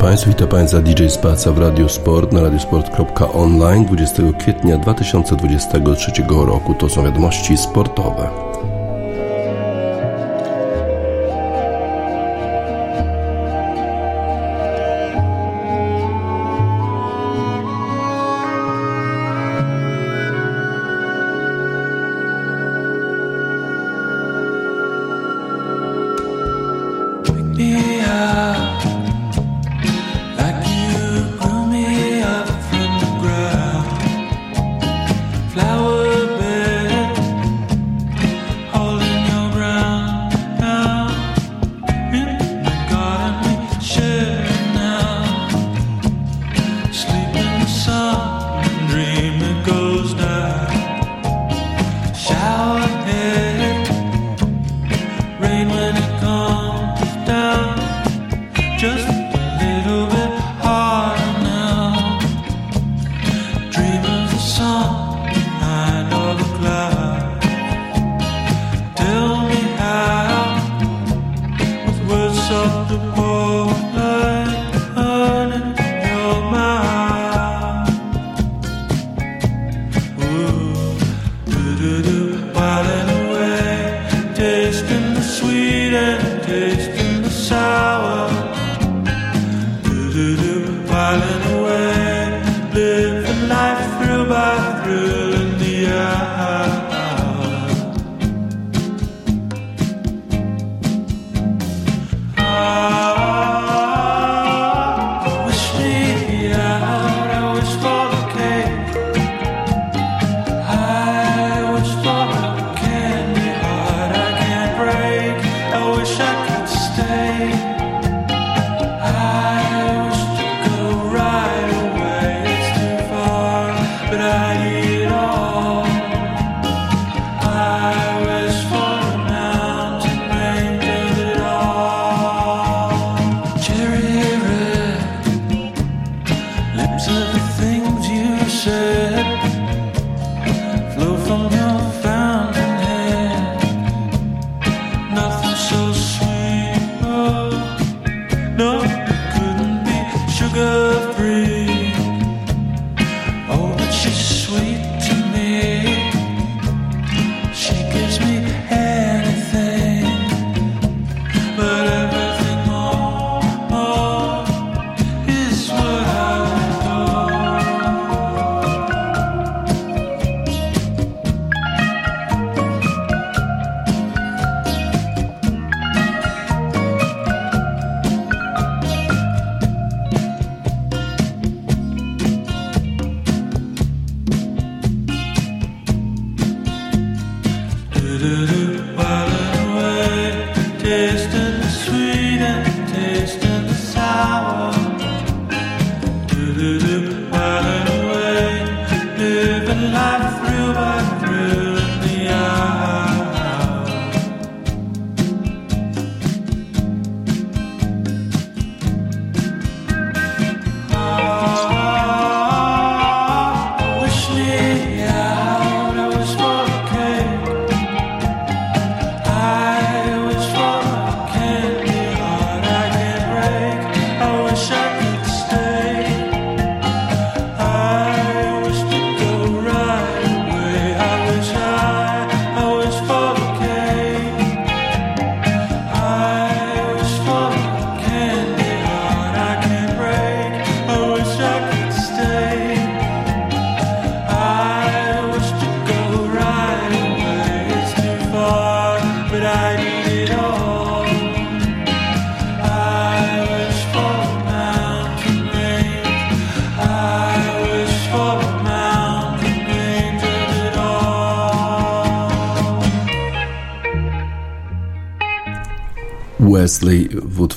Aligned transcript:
Państwu, 0.00 0.30
witam 0.30 0.48
Państwa 0.48 0.80
DJ 0.80 1.08
Spaca 1.08 1.52
w 1.52 1.58
Radio 1.58 1.88
Sport 1.88 2.32
na 2.32 2.40
radiosport.online 2.40 3.84
20 3.84 4.22
kwietnia 4.38 4.78
2023 4.78 6.12
roku. 6.28 6.74
To 6.74 6.88
są 6.88 7.04
wiadomości 7.04 7.56
sportowe. 7.56 8.47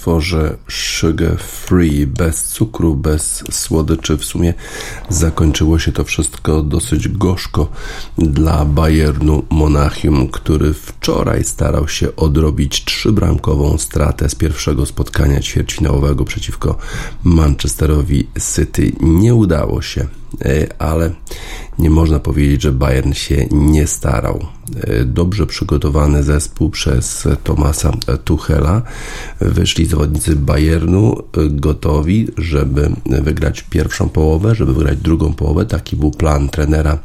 Utworze 0.02 0.58
Sugar 0.68 1.38
Free, 1.38 2.08
bez 2.08 2.44
cukru, 2.44 2.96
bez 2.96 3.44
słodyczy. 3.52 4.18
W 4.18 4.26
sumie 4.26 4.54
zakończyło 5.10 5.80
się 5.80 5.92
to 5.92 6.04
wszystko 6.04 6.64
dosyć 6.64 7.08
gorzko 7.08 7.68
dla 8.18 8.66
Bayernu 8.66 9.44
Monachium, 9.50 10.28
który 10.28 10.74
wczoraj 10.74 11.44
starał 11.44 11.88
się 11.88 12.16
odrobić 12.16 12.86
trzybramkową 12.86 13.78
stratę 13.78 14.30
z 14.30 14.36
pierwszego 14.36 14.86
spotkania 14.86 15.42
ćwierćfinałowego 15.42 16.26
przeciwko 16.26 16.78
Manchesterowi 17.24 18.28
City. 18.56 18.92
Nie 19.02 19.36
udało 19.36 19.82
się, 19.82 20.08
e, 20.46 20.82
ale 20.82 21.12
nie 21.82 21.90
można 21.90 22.20
powiedzieć, 22.20 22.62
że 22.62 22.72
Bayern 22.72 23.14
się 23.14 23.46
nie 23.52 23.88
starał. 23.88 24.46
E, 24.76 25.06
dobrze 25.06 25.48
przygotowany 25.48 26.24
zespół 26.24 26.70
przez 26.70 27.28
Tomasa 27.44 27.92
Tuchela. 28.24 28.82
Wyszli 29.40 29.86
zawodnicy 29.86 30.36
Bayernu 30.36 31.18
e, 31.18 31.50
gotowi, 31.50 32.28
żeby 32.38 32.92
wygrać 33.06 33.62
pierwszą 33.62 34.10
połowę, 34.10 34.56
żeby 34.56 34.74
wygrać 34.74 34.98
drugą 34.98 35.34
połowę. 35.34 35.66
Taki 35.66 35.96
był 35.96 36.12
plan 36.12 36.50
trenera 36.50 37.00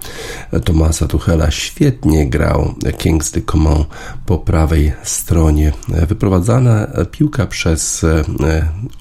Tomasa 0.64 1.06
Tuchela. 1.06 1.50
Świetnie 1.50 2.30
grał 2.30 2.74
Kingsley 2.98 3.42
Coman 3.42 3.84
po 4.26 4.38
prawej 4.38 4.92
stronie. 5.02 5.72
Wyprowadzana 6.08 6.86
piłka 7.10 7.46
przez 7.46 8.06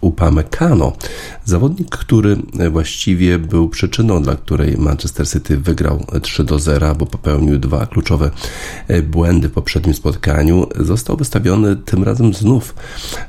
Upamecano. 0.02 0.94
Zawodnik, 1.46 1.90
który 1.90 2.38
właściwie 2.72 3.40
był 3.40 3.70
przyczyną, 3.70 4.24
dla 4.24 4.36
której 4.36 4.78
Manchester 4.78 5.30
City 5.30 5.58
wygrał 5.66 6.06
3 6.22 6.44
do 6.44 6.60
0, 6.60 6.96
bo 6.96 7.06
popełnił 7.06 7.60
dwa 7.60 7.86
kluczowe 7.86 8.32
E, 8.88 9.02
błędy 9.02 9.50
w 9.50 9.52
poprzednim 9.52 9.96
spotkaniu, 9.96 10.68
został 10.80 11.18
wystawiony 11.18 11.76
tym 11.76 12.04
razem 12.04 12.34
znów 12.34 12.76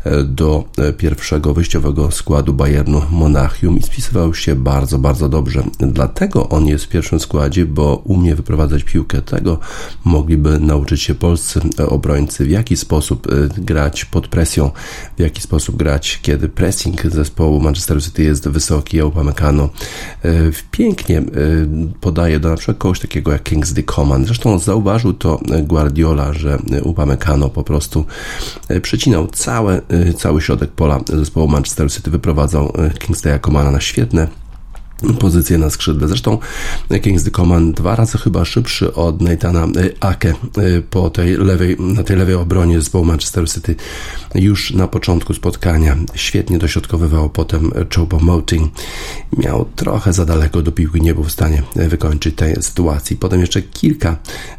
e, 0.04 0.22
do 0.22 0.64
e, 0.78 0.92
pierwszego 0.92 1.54
wyjściowego 1.54 2.10
składu 2.10 2.54
Bayernu 2.54 3.02
Monachium 3.10 3.78
i 3.78 3.82
spisywał 3.82 4.34
się 4.34 4.54
bardzo, 4.54 4.98
bardzo 4.98 5.28
dobrze. 5.28 5.62
Dlatego 5.78 6.48
on 6.48 6.66
jest 6.66 6.84
w 6.84 6.88
pierwszym 6.88 7.20
składzie, 7.20 7.66
bo 7.66 7.96
umie 7.96 8.34
wyprowadzać 8.34 8.84
piłkę. 8.84 9.22
Tego 9.22 9.58
mogliby 10.04 10.60
nauczyć 10.60 11.02
się 11.02 11.14
polscy 11.14 11.60
obrońcy, 11.88 12.44
w 12.44 12.50
jaki 12.50 12.76
sposób 12.76 13.26
grać 13.58 14.04
pod 14.04 14.28
presją, 14.28 14.70
w 15.16 15.20
jaki 15.20 15.40
sposób 15.40 15.76
grać, 15.76 16.18
kiedy 16.22 16.48
pressing 16.48 17.02
zespołu 17.06 17.60
Manchester 17.60 18.02
City 18.02 18.22
jest 18.22 18.48
wysoki, 18.48 19.02
Upamecano 19.02 19.68
pięknie 20.70 21.22
podaje 22.16 22.40
do 22.40 22.50
na 22.50 22.56
przykład 22.56 22.78
kogoś 22.78 23.00
takiego 23.00 23.32
jak 23.32 23.42
Kingsley 23.42 23.84
Coman. 23.84 24.24
Zresztą 24.24 24.58
zauważył 24.58 25.12
to 25.12 25.40
Guardiola, 25.62 26.32
że 26.32 26.58
Upamecano 26.82 27.48
po 27.48 27.64
prostu 27.64 28.04
e, 28.68 28.80
przecinał 28.80 29.26
cały, 29.26 29.82
e, 29.88 30.12
cały 30.14 30.42
środek 30.42 30.70
pola 30.70 31.00
zespołu 31.08 31.48
Manchester 31.48 31.92
City, 31.92 32.10
wyprowadzał 32.10 32.72
e, 32.78 32.88
Kingsley'a 32.88 33.40
Comana 33.40 33.70
na 33.70 33.80
świetne 33.80 34.28
pozycję 35.18 35.58
na 35.58 35.70
skrzydle. 35.70 36.08
Zresztą 36.08 36.38
Kingsley 37.02 37.32
Coman 37.32 37.72
dwa 37.72 37.96
razy 37.96 38.18
chyba 38.18 38.44
szybszy 38.44 38.94
od 38.94 39.20
Nathana 39.20 39.64
e, 39.64 40.04
Ake 40.04 40.28
e, 40.28 40.34
po 40.90 41.10
tej 41.10 41.36
lewej, 41.36 41.76
na 41.78 42.02
tej 42.02 42.16
lewej 42.16 42.34
obronie 42.34 42.78
zespołu 42.78 43.04
Manchester 43.04 43.50
City 43.50 43.74
już 44.34 44.70
na 44.70 44.88
początku 44.88 45.34
spotkania. 45.34 45.96
Świetnie 46.14 46.58
dośrodkowywał 46.58 47.30
potem 47.30 47.70
Choupo 47.94 48.20
Moting. 48.20 48.72
Miał 49.38 49.64
trochę 49.76 50.12
za 50.12 50.24
daleko 50.24 50.62
do 50.62 50.72
piłki, 50.72 51.00
nie 51.00 51.14
był 51.14 51.24
w 51.24 51.32
stanie 51.32 51.62
wykończyć 51.76 52.36
tej 52.36 52.62
sytuacji. 52.62 53.16
Potem 53.16 53.40
jeszcze 53.40 53.62
kilka 53.62 54.16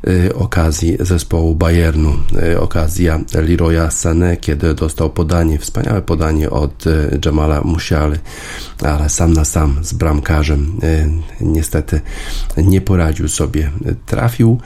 e, 0.08 0.36
okazji 0.36 0.98
zespołu 1.00 1.56
Bayernu. 1.56 2.14
Okazja 2.60 3.20
Leroya 3.34 3.88
Sané, 3.88 4.38
kiedy 4.38 4.74
dostał 4.74 5.10
podanie, 5.10 5.60
wspaniałe 5.60 6.02
podanie 6.02 6.50
od 6.50 6.86
Jamala 7.26 7.62
Musialy, 7.62 8.20
ale 8.84 9.10
sam 9.10 9.34
na 9.34 9.46
sam 9.46 9.80
z 9.82 9.94
bramką 9.94 10.27
bramkarzem. 10.28 10.80
E, 10.84 11.08
niestety 11.42 12.02
nie 12.58 12.82
poradził 12.82 13.28
sobie. 13.28 13.72
Trafił 14.06 14.60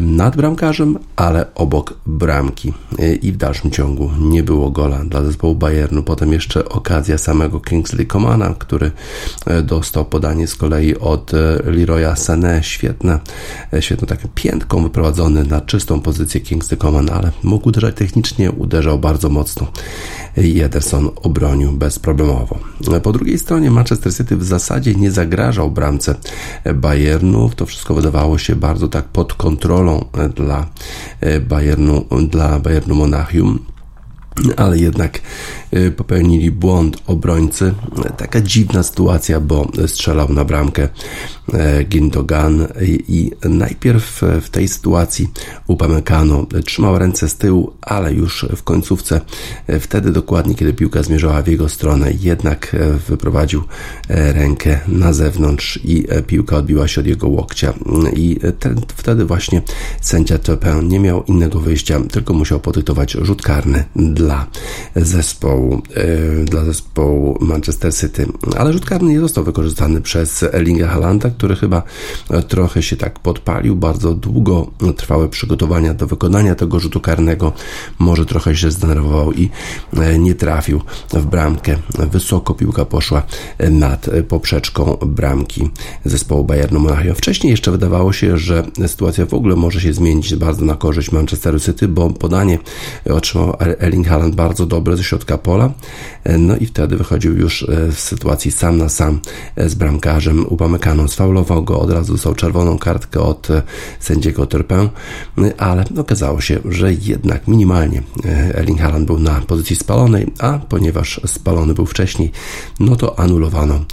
nad 0.00 0.36
bramkarzem, 0.36 0.98
ale 1.16 1.54
obok 1.54 1.94
bramki 2.06 2.72
e, 2.98 3.14
i 3.14 3.32
w 3.32 3.36
dalszym 3.36 3.70
ciągu 3.70 4.10
nie 4.20 4.42
było 4.42 4.70
gola 4.70 5.04
dla 5.04 5.24
zespołu 5.24 5.54
Bayernu. 5.54 6.02
Potem 6.02 6.32
jeszcze 6.32 6.68
okazja 6.68 7.18
samego 7.18 7.60
Kingsley 7.60 8.06
Comana, 8.06 8.54
który 8.58 8.90
dostał 9.62 10.04
podanie 10.04 10.46
z 10.46 10.54
kolei 10.54 10.96
od 10.96 11.32
Leroya 11.64 12.14
Sané. 12.14 12.62
Świetne, 12.62 13.18
świetną 13.80 14.06
taką 14.06 14.28
piętką 14.34 14.82
wyprowadzony 14.82 15.44
na 15.44 15.60
czystą 15.60 16.00
pozycję 16.00 16.40
Kingsley 16.40 16.78
Coman, 16.78 17.10
ale 17.10 17.30
mógł 17.42 17.68
uderzać 17.68 17.94
technicznie, 17.94 18.50
uderzał 18.50 18.98
bardzo 18.98 19.28
mocno 19.28 19.66
i 20.36 20.60
Ederson 20.60 21.10
obronił 21.22 21.72
bezproblemowo. 21.72 22.58
Po 23.02 23.12
drugiej 23.12 23.38
stronie 23.38 23.70
Manchester 23.70 24.14
City 24.14 24.36
w 24.36 24.44
zasadzie 24.44 24.94
nie 24.94 25.10
zagrażał 25.10 25.70
bramce 25.70 26.14
Bayernu. 26.74 27.50
To 27.56 27.66
wszystko 27.66 27.94
wydawało 27.94 28.38
się 28.38 28.56
bardzo 28.56 28.88
tak 28.88 29.04
pod 29.04 29.34
kontrolą 29.34 29.53
dla 30.36 30.66
Bayernu, 31.48 32.04
dla 32.30 32.58
Bayernu 32.58 32.94
Monachium 32.94 33.73
ale 34.56 34.78
jednak 34.78 35.20
y, 35.74 35.90
popełnili 35.90 36.50
błąd 36.50 36.96
obrońcy. 37.06 37.74
Taka 38.16 38.40
dziwna 38.40 38.82
sytuacja, 38.82 39.40
bo 39.40 39.68
strzelał 39.86 40.32
na 40.32 40.44
bramkę 40.44 40.88
e, 41.52 41.84
Gindogan 41.84 42.66
i 43.08 43.30
najpierw 43.44 44.22
w 44.42 44.50
tej 44.50 44.68
sytuacji 44.68 45.28
Upamecano 45.66 46.46
trzymał 46.64 46.98
ręce 46.98 47.28
z 47.28 47.36
tyłu, 47.36 47.72
ale 47.82 48.14
już 48.14 48.46
w 48.56 48.62
końcówce, 48.62 49.20
e, 49.66 49.80
wtedy 49.80 50.12
dokładnie, 50.12 50.54
kiedy 50.54 50.72
piłka 50.72 51.02
zmierzała 51.02 51.42
w 51.42 51.48
jego 51.48 51.68
stronę, 51.68 52.12
jednak 52.20 52.74
e, 52.74 52.92
wyprowadził 52.92 53.62
rękę 54.08 54.80
na 54.88 55.12
zewnątrz 55.12 55.80
i 55.84 56.06
piłka 56.26 56.56
odbiła 56.56 56.88
się 56.88 57.00
od 57.00 57.06
jego 57.06 57.28
łokcia 57.28 57.74
i 58.16 58.40
ten, 58.58 58.80
wtedy 58.96 59.24
właśnie 59.24 59.62
sędzia 60.00 60.38
Topin 60.38 60.88
nie 60.88 61.00
miał 61.00 61.24
innego 61.24 61.60
wyjścia, 61.60 62.00
tylko 62.12 62.34
musiał 62.34 62.60
potytować 62.60 63.12
rzut 63.12 63.42
karny 63.42 63.84
dla 63.96 64.23
dla 64.24 64.46
zespołu, 64.96 65.82
e, 65.94 66.44
dla 66.44 66.64
zespołu 66.64 67.38
Manchester 67.40 67.94
City. 67.94 68.26
Ale 68.56 68.72
rzut 68.72 68.84
karny 68.86 69.10
nie 69.10 69.20
został 69.20 69.44
wykorzystany 69.44 70.00
przez 70.00 70.42
Erlinga 70.42 70.88
Halanda, 70.88 71.30
który 71.30 71.56
chyba 71.56 71.82
trochę 72.48 72.82
się 72.82 72.96
tak 72.96 73.18
podpalił. 73.18 73.76
Bardzo 73.76 74.14
długo 74.14 74.70
trwały 74.96 75.28
przygotowania 75.28 75.94
do 75.94 76.06
wykonania 76.06 76.54
tego 76.54 76.80
rzutu 76.80 77.00
karnego. 77.00 77.52
Może 77.98 78.26
trochę 78.26 78.56
się 78.56 78.70
zdenerwował 78.70 79.32
i 79.32 79.50
e, 79.96 80.18
nie 80.18 80.34
trafił 80.34 80.80
w 81.12 81.24
bramkę. 81.26 81.76
Wysoko 82.10 82.54
piłka 82.54 82.84
poszła 82.84 83.22
nad 83.70 84.10
poprzeczką 84.28 84.96
bramki 85.06 85.70
zespołu 86.04 86.44
Bayernu 86.44 86.80
Monachium. 86.80 87.14
Wcześniej 87.14 87.50
jeszcze 87.50 87.70
wydawało 87.70 88.12
się, 88.12 88.38
że 88.38 88.66
sytuacja 88.86 89.26
w 89.26 89.34
ogóle 89.34 89.56
może 89.56 89.80
się 89.80 89.92
zmienić 89.92 90.34
bardzo 90.34 90.64
na 90.64 90.74
korzyść 90.74 91.12
Manchesteru 91.12 91.60
City, 91.60 91.88
bo 91.88 92.10
podanie 92.10 92.58
otrzymał 93.10 93.56
Erling 93.58 94.06
Haaland 94.06 94.13
bardzo 94.18 94.66
dobre 94.66 94.96
ze 94.96 95.04
środka 95.04 95.38
pola, 95.38 95.72
e, 96.24 96.38
no 96.38 96.56
i 96.56 96.66
wtedy 96.66 96.96
wychodził 96.96 97.36
już 97.36 97.62
e, 97.62 97.92
w 97.92 98.00
sytuacji 98.00 98.50
sam 98.52 98.78
na 98.78 98.88
sam 98.88 99.20
e, 99.56 99.68
z 99.68 99.74
bramkarzem 99.74 100.46
Upamecano. 100.48 101.08
Sfaulował 101.08 101.64
go, 101.64 101.80
od 101.80 101.90
razu 101.90 102.12
dostał 102.12 102.34
czerwoną 102.34 102.78
kartkę 102.78 103.20
od 103.20 103.48
sędziego 104.00 104.46
Turpin, 104.46 104.88
ale 105.58 105.84
okazało 105.98 106.40
się, 106.40 106.58
że 106.64 106.92
jednak 106.92 107.48
minimalnie 107.48 108.02
Erling 108.54 108.80
Haaland 108.80 109.06
był 109.06 109.18
na 109.18 109.40
pozycji 109.40 109.76
spalonej, 109.76 110.26
a 110.38 110.58
ponieważ 110.58 111.20
spalony 111.26 111.74
był 111.74 111.86
wcześniej, 111.86 112.32
no 112.80 112.96
to 112.96 113.18
anulowano 113.18 113.84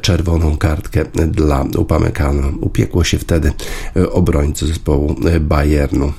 czerwoną 0.00 0.56
kartkę 0.56 1.04
dla 1.28 1.64
Upamecano. 1.78 2.48
Upiekło 2.60 3.04
się 3.04 3.18
wtedy 3.18 3.52
obrońcy 4.12 4.66
zespołu 4.66 5.16
Bayernu. 5.40 6.12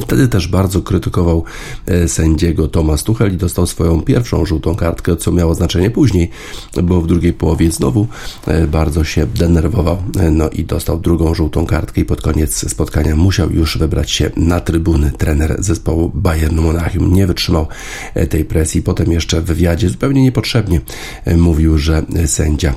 Wtedy 0.00 0.28
też 0.28 0.48
bardzo 0.48 0.82
krytykował 0.82 1.44
e, 1.86 2.08
sędziego 2.08 2.68
Tomasz 2.68 3.02
Tuchel 3.02 3.34
i 3.34 3.36
dostał 3.36 3.66
swoją 3.66 4.02
pierwszą 4.02 4.46
żółtą 4.46 4.74
kartkę, 4.74 5.16
co 5.16 5.32
miało 5.32 5.54
znaczenie 5.54 5.90
później, 5.90 6.30
bo 6.82 7.00
w 7.00 7.06
drugiej 7.06 7.32
połowie 7.32 7.70
znowu 7.70 8.06
e, 8.46 8.66
bardzo 8.66 9.04
się 9.04 9.26
denerwował, 9.26 10.02
e, 10.18 10.30
no 10.30 10.50
i 10.50 10.64
dostał 10.64 10.98
drugą 11.00 11.34
żółtą 11.34 11.66
kartkę 11.66 12.00
i 12.00 12.04
pod 12.04 12.20
koniec 12.20 12.70
spotkania 12.70 13.16
musiał 13.16 13.50
już 13.50 13.78
wybrać 13.78 14.10
się 14.10 14.30
na 14.36 14.60
trybuny. 14.60 15.12
Trener 15.18 15.56
zespołu 15.58 16.10
Bayernu 16.14 16.62
Monachium 16.62 17.14
nie 17.14 17.26
wytrzymał 17.26 17.66
tej 18.30 18.44
presji. 18.44 18.82
Potem 18.82 19.12
jeszcze 19.12 19.40
w 19.40 19.44
wywiadzie 19.44 19.88
zupełnie 19.88 20.22
niepotrzebnie 20.22 20.80
mówił, 21.36 21.78
że 21.78 22.02
sędzia 22.26 22.74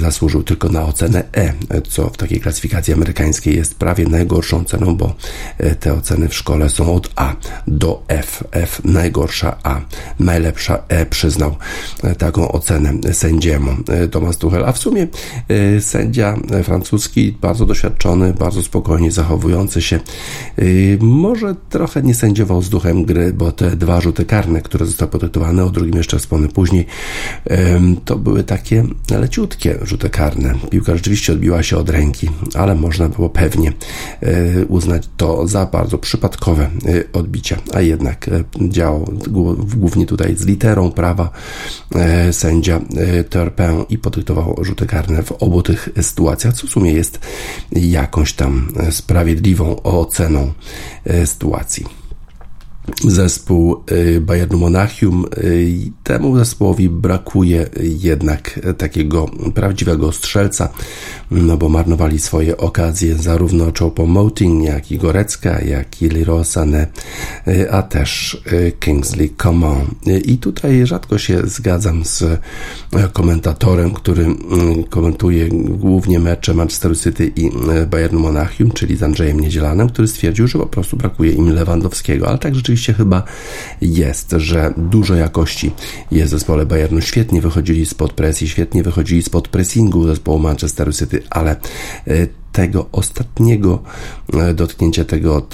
zasłużył 0.00 0.42
tylko 0.42 0.68
na 0.68 0.84
ocenę 0.84 1.24
E, 1.32 1.82
co 1.82 2.10
w 2.10 2.16
takiej 2.16 2.40
klasyfikacji 2.40 2.94
amerykańskiej 2.94 3.56
jest 3.56 3.74
prawie 3.74 4.04
najgorszą 4.04 4.64
ceną, 4.64 4.96
bo 4.96 5.14
te 5.80 5.94
oceny 5.94 6.09
oceny 6.10 6.28
w 6.28 6.34
szkole 6.34 6.68
są 6.68 6.94
od 6.94 7.10
A 7.16 7.34
do 7.66 8.02
F. 8.08 8.44
F 8.50 8.80
najgorsza 8.84 9.56
A, 9.62 9.80
najlepsza 10.18 10.82
E 10.88 11.06
przyznał 11.06 11.56
e, 12.02 12.14
taką 12.14 12.52
ocenę 12.52 13.12
sędziemu 13.12 13.70
e, 13.88 14.08
Tomasz 14.08 14.36
Tuchel, 14.36 14.64
a 14.64 14.72
w 14.72 14.78
sumie 14.78 15.06
e, 15.48 15.80
sędzia 15.80 16.36
francuski, 16.64 17.36
bardzo 17.40 17.66
doświadczony, 17.66 18.34
bardzo 18.34 18.62
spokojnie 18.62 19.12
zachowujący 19.12 19.82
się, 19.82 20.00
może 21.00 21.54
trochę 21.68 22.02
nie 22.02 22.14
sędziował 22.14 22.62
z 22.62 22.68
duchem 22.68 23.04
gry, 23.04 23.32
bo 23.32 23.52
te 23.52 23.76
dwa 23.76 24.00
rzuty 24.00 24.24
karne, 24.24 24.62
które 24.62 24.86
zostały 24.86 25.10
potraktowane, 25.10 25.64
o 25.64 25.70
drugim 25.70 25.96
jeszcze 25.96 26.18
wspomnę 26.18 26.48
później, 26.48 26.86
to 28.04 28.16
były 28.16 28.44
takie 28.44 28.84
leciutkie 29.10 29.78
rzuty 29.82 30.10
karne. 30.10 30.54
Piłka 30.70 30.96
rzeczywiście 30.96 31.32
odbiła 31.32 31.62
się 31.62 31.76
od 31.76 31.90
ręki, 31.90 32.28
ale 32.54 32.74
można 32.74 33.08
było 33.08 33.30
pewnie 33.30 33.72
uznać 34.68 35.08
to 35.16 35.46
za 35.46 35.66
bardzo 35.66 35.98
przypadkowe 36.00 36.70
odbicia, 37.12 37.56
a 37.74 37.80
jednak 37.80 38.30
działał 38.68 39.08
głównie 39.76 40.06
tutaj 40.06 40.36
z 40.36 40.46
literą 40.46 40.90
prawa 40.90 41.30
sędzia 42.32 42.80
Turpin 43.30 43.84
i 43.88 43.98
podyktował 43.98 44.56
rzuty 44.62 44.86
karne 44.86 45.22
w 45.22 45.32
obu 45.32 45.62
tych 45.62 45.88
sytuacjach, 46.00 46.54
co 46.54 46.66
w 46.66 46.70
sumie 46.70 46.92
jest 46.92 47.20
jakąś 47.72 48.32
tam 48.32 48.68
sprawiedliwą 48.90 49.82
oceną 49.82 50.52
sytuacji 51.24 51.99
zespół 53.04 53.84
y, 53.92 54.20
Bayernu 54.20 54.58
Monachium. 54.58 55.26
Y, 55.38 55.90
temu 56.04 56.36
zespołowi 56.38 56.88
brakuje 56.88 57.66
jednak 57.82 58.60
takiego 58.78 59.26
prawdziwego 59.54 60.12
strzelca, 60.12 60.68
no 61.30 61.56
bo 61.56 61.68
marnowali 61.68 62.18
swoje 62.18 62.56
okazje 62.56 63.14
zarówno 63.14 63.66
Choupo-Moting, 63.66 64.64
jak 64.64 64.92
i 64.92 64.98
Gorecka, 64.98 65.60
jak 65.60 66.02
i 66.02 66.08
Leroy 66.08 66.44
y, 67.48 67.72
a 67.72 67.82
też 67.82 68.42
Kingsley 68.80 69.30
Coman. 69.42 69.86
I 70.24 70.38
tutaj 70.38 70.86
rzadko 70.86 71.18
się 71.18 71.40
zgadzam 71.44 72.04
z 72.04 72.24
komentatorem, 73.12 73.90
który 73.90 74.26
komentuje 74.90 75.48
głównie 75.68 76.20
mecze 76.20 76.54
Manchester 76.54 76.98
City 76.98 77.32
i 77.36 77.50
Bayernu 77.90 78.20
Monachium, 78.20 78.70
czyli 78.72 78.96
z 78.96 79.02
Andrzejem 79.02 79.40
Niedzielanem, 79.40 79.88
który 79.88 80.08
stwierdził, 80.08 80.46
że 80.46 80.58
po 80.58 80.66
prostu 80.66 80.96
brakuje 80.96 81.32
im 81.32 81.52
Lewandowskiego, 81.52 82.28
ale 82.28 82.38
tak 82.38 82.54
rzeczywiście 82.54 82.79
rzeczywiście 82.80 82.94
chyba 82.94 83.22
jest, 83.80 84.34
że 84.36 84.74
dużo 84.76 85.14
jakości 85.14 85.72
jest 86.10 86.28
w 86.28 86.30
zespole 86.30 86.66
Bayernu. 86.66 87.00
Świetnie 87.00 87.40
wychodzili 87.40 87.86
spod 87.86 88.12
presji, 88.12 88.48
świetnie 88.48 88.82
wychodzili 88.82 89.22
spod 89.22 89.48
pressingu 89.48 90.06
zespołu 90.06 90.38
Manchesteru 90.38 90.92
City, 90.92 91.22
ale 91.30 91.50
e, 92.06 92.26
tego 92.52 92.86
ostatniego 92.92 93.82
e, 94.32 94.54
dotknięcia, 94.54 95.04
tego, 95.04 95.46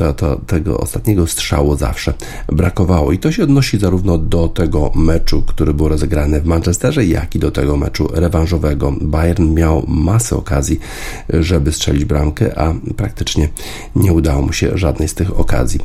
tego 0.46 0.78
ostatniego 0.78 1.26
strzału 1.26 1.76
zawsze 1.76 2.14
brakowało. 2.52 3.12
I 3.12 3.18
to 3.18 3.32
się 3.32 3.42
odnosi 3.42 3.78
zarówno 3.78 4.18
do 4.18 4.48
tego 4.48 4.90
meczu, 4.94 5.42
który 5.42 5.74
był 5.74 5.88
rozegrany 5.88 6.40
w 6.40 6.46
Manchesterze, 6.46 7.04
jak 7.04 7.34
i 7.34 7.38
do 7.38 7.50
tego 7.50 7.76
meczu 7.76 8.08
rewanżowego. 8.12 8.94
Bayern 9.00 9.54
miał 9.54 9.84
masę 9.88 10.36
okazji, 10.36 10.80
żeby 11.28 11.72
strzelić 11.72 12.04
bramkę, 12.04 12.58
a 12.58 12.74
praktycznie 12.96 13.48
nie 13.96 14.12
udało 14.12 14.42
mu 14.42 14.52
się 14.52 14.78
żadnej 14.78 15.08
z 15.08 15.14
tych 15.14 15.40
okazji 15.40 15.80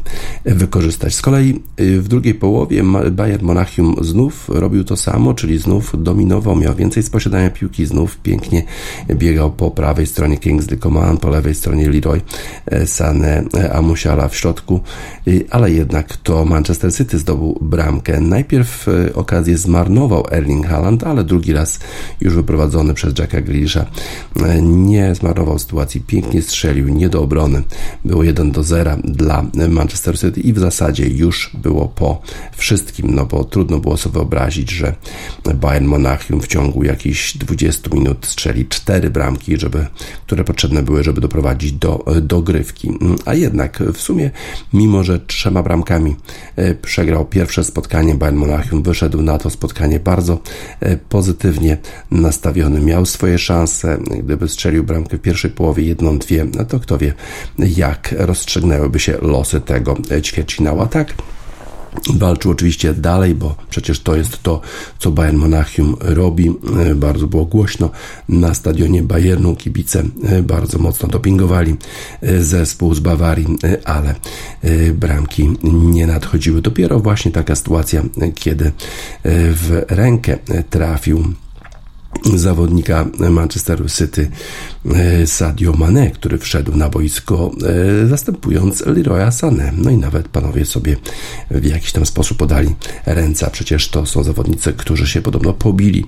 wykorzystać. 0.46 1.16
Z 1.16 1.22
kolei 1.22 1.62
y, 1.80 2.02
w 2.02 2.08
drugiej 2.08 2.34
połowie 2.34 2.84
Bayern 3.12 3.46
Monachium 3.46 3.96
znów 4.02 4.50
robił 4.50 4.84
to 4.84 4.98
samo, 4.98 5.34
czyli 5.34 5.58
znów 5.58 6.04
dominował, 6.04 6.56
miał 6.56 6.76
więcej 6.76 7.04
z 7.04 7.10
posiadania 7.10 7.50
piłki, 7.50 7.86
znów 7.86 8.18
pięknie 8.18 8.64
biegał 9.16 9.52
po 9.52 9.72
prawej 9.72 10.08
stronie 10.08 10.38
Kingsley 10.38 10.80
Coman 10.80 11.01
Coman, 11.02 11.18
po 11.18 11.30
lewej 11.30 11.56
stronie 11.56 11.90
Leroy 11.90 12.22
e, 12.66 12.86
Sané, 12.86 13.44
e, 13.58 13.74
a 13.74 13.82
Musiala 13.82 14.28
w 14.28 14.36
środku, 14.36 14.80
ale 15.50 15.72
jednak 15.72 16.18
to 16.18 16.46
Manchester 16.46 16.94
City 16.94 17.20
zdobył 17.20 17.60
bramkę. 17.62 18.20
Najpierw 18.20 18.88
e, 18.88 19.14
okazję 19.14 19.58
zmarnował 19.58 20.26
Erling 20.32 20.68
Haaland, 20.68 21.04
ale 21.04 21.24
drugi 21.24 21.54
raz 21.54 21.80
już 22.22 22.34
wyprowadzony 22.34 22.94
przez 22.94 23.20
Jacka 23.20 23.42
Grealisha 23.42 23.86
nie 24.62 25.16
zmarnował 25.16 25.60
sytuacji, 25.60 26.02
pięknie 26.02 26.42
strzelił, 26.42 26.88
nie 26.88 27.10
do 27.10 27.22
obrony. 27.22 27.64
Było 28.06 28.24
1 28.24 28.52
do 28.52 28.64
0 28.64 28.98
dla 29.04 29.46
Manchester 29.70 30.20
City 30.20 30.42
i 30.42 30.54
w 30.54 30.60
zasadzie 30.60 31.08
już 31.08 31.52
było 31.54 31.88
po 31.88 32.22
wszystkim, 32.58 33.16
no 33.16 33.26
bo 33.26 33.44
trudno 33.44 33.80
było 33.80 33.98
sobie 33.98 34.14
wyobrazić, 34.14 34.72
że 34.72 34.96
Bayern 35.56 35.86
Monachium 35.86 36.42
w 36.42 36.48
ciągu 36.48 36.84
jakichś 36.84 37.38
20 37.38 37.90
minut 37.94 38.26
strzeli 38.26 38.66
cztery 38.66 39.10
bramki, 39.10 39.60
żeby, 39.60 39.88
które 40.26 40.44
potrzebne 40.44 40.84
były 40.84 40.91
były, 40.92 41.04
żeby 41.04 41.22
doprowadzić 41.22 41.72
do 41.72 42.06
dogrywki. 42.22 42.92
A 43.26 43.34
jednak 43.34 43.84
w 43.94 44.02
sumie, 44.02 44.32
mimo 44.74 45.04
że 45.04 45.20
trzema 45.20 45.64
bramkami 45.64 46.16
e, 46.56 46.76
przegrał 46.76 47.26
pierwsze 47.26 47.64
spotkanie, 47.64 48.16
Bayern 48.16 48.38
Monachium 48.38 48.84
wyszedł 48.84 49.22
na 49.22 49.38
to 49.38 49.50
spotkanie 49.50 50.00
bardzo 50.00 50.40
e, 50.80 50.98
pozytywnie 50.98 51.78
nastawiony. 52.12 52.82
Miał 52.82 53.06
swoje 53.06 53.40
szanse. 53.40 53.98
Gdyby 54.24 54.48
strzelił 54.48 54.84
bramkę 54.84 55.18
w 55.18 55.22
pierwszej 55.22 55.52
połowie, 55.52 55.84
jedną, 55.84 56.18
dwie, 56.18 56.46
no 56.58 56.66
to 56.66 56.80
kto 56.80 56.98
wie, 56.98 57.14
jak 57.60 58.16
rozstrzygnęłyby 58.18 59.00
się 59.00 59.18
losy 59.22 59.62
tego 59.62 59.98
ćwierćfinału. 60.22 60.88
Tak 60.88 61.14
Walczył 62.14 62.52
oczywiście 62.52 62.94
dalej, 62.94 63.36
bo 63.36 63.56
przecież 63.70 64.00
to 64.00 64.16
jest 64.16 64.44
to, 64.44 64.62
co 65.00 65.12
Bayern 65.12 65.38
Monachium 65.38 65.96
robi. 66.00 66.54
E, 66.90 66.96
bardzo 66.96 67.28
było 67.28 67.46
głośno 67.46 67.90
na 68.30 68.54
stadionie 68.54 69.04
Bayernu. 69.04 69.56
Kibice 69.56 70.04
e, 70.24 70.44
bardzo 70.44 70.80
mocno 70.80 71.10
dopingowali 71.10 71.76
e, 72.22 72.44
zespół 72.44 72.94
z 72.94 73.00
Bawarii, 73.00 73.58
ale 73.86 74.16
bramki 74.94 75.50
nie 75.64 76.08
nadchodziły. 76.08 76.62
Dopiero 76.62 77.00
właśnie 77.00 77.32
taka 77.32 77.56
sytuacja, 77.56 78.04
kiedy 78.36 78.72
w 79.24 79.86
rękę 79.90 80.38
trafił 80.70 81.24
zawodnika 82.36 83.06
Manchesteru 83.30 83.90
City 83.90 84.32
e, 84.86 85.28
Sadio 85.28 85.74
Mane, 85.74 86.12
który 86.12 86.38
wszedł 86.38 86.78
na 86.78 86.90
boisko 86.90 87.52
e, 88.04 88.08
zastępując 88.08 88.86
Leroya 88.86 89.30
Sané. 89.30 89.72
No 89.78 89.90
i 89.90 89.98
nawet 89.98 90.28
panowie 90.28 90.66
sobie 90.66 90.98
w 91.52 91.66
jakiś 91.66 91.92
tam 91.92 92.06
sposób 92.06 92.38
podali 92.38 92.76
ręce, 93.06 93.50
przecież 93.52 93.90
to 93.90 94.06
są 94.06 94.24
zawodnicy, 94.24 94.74
którzy 94.74 95.08
się 95.08 95.22
podobno 95.22 95.54
pobili 95.54 96.06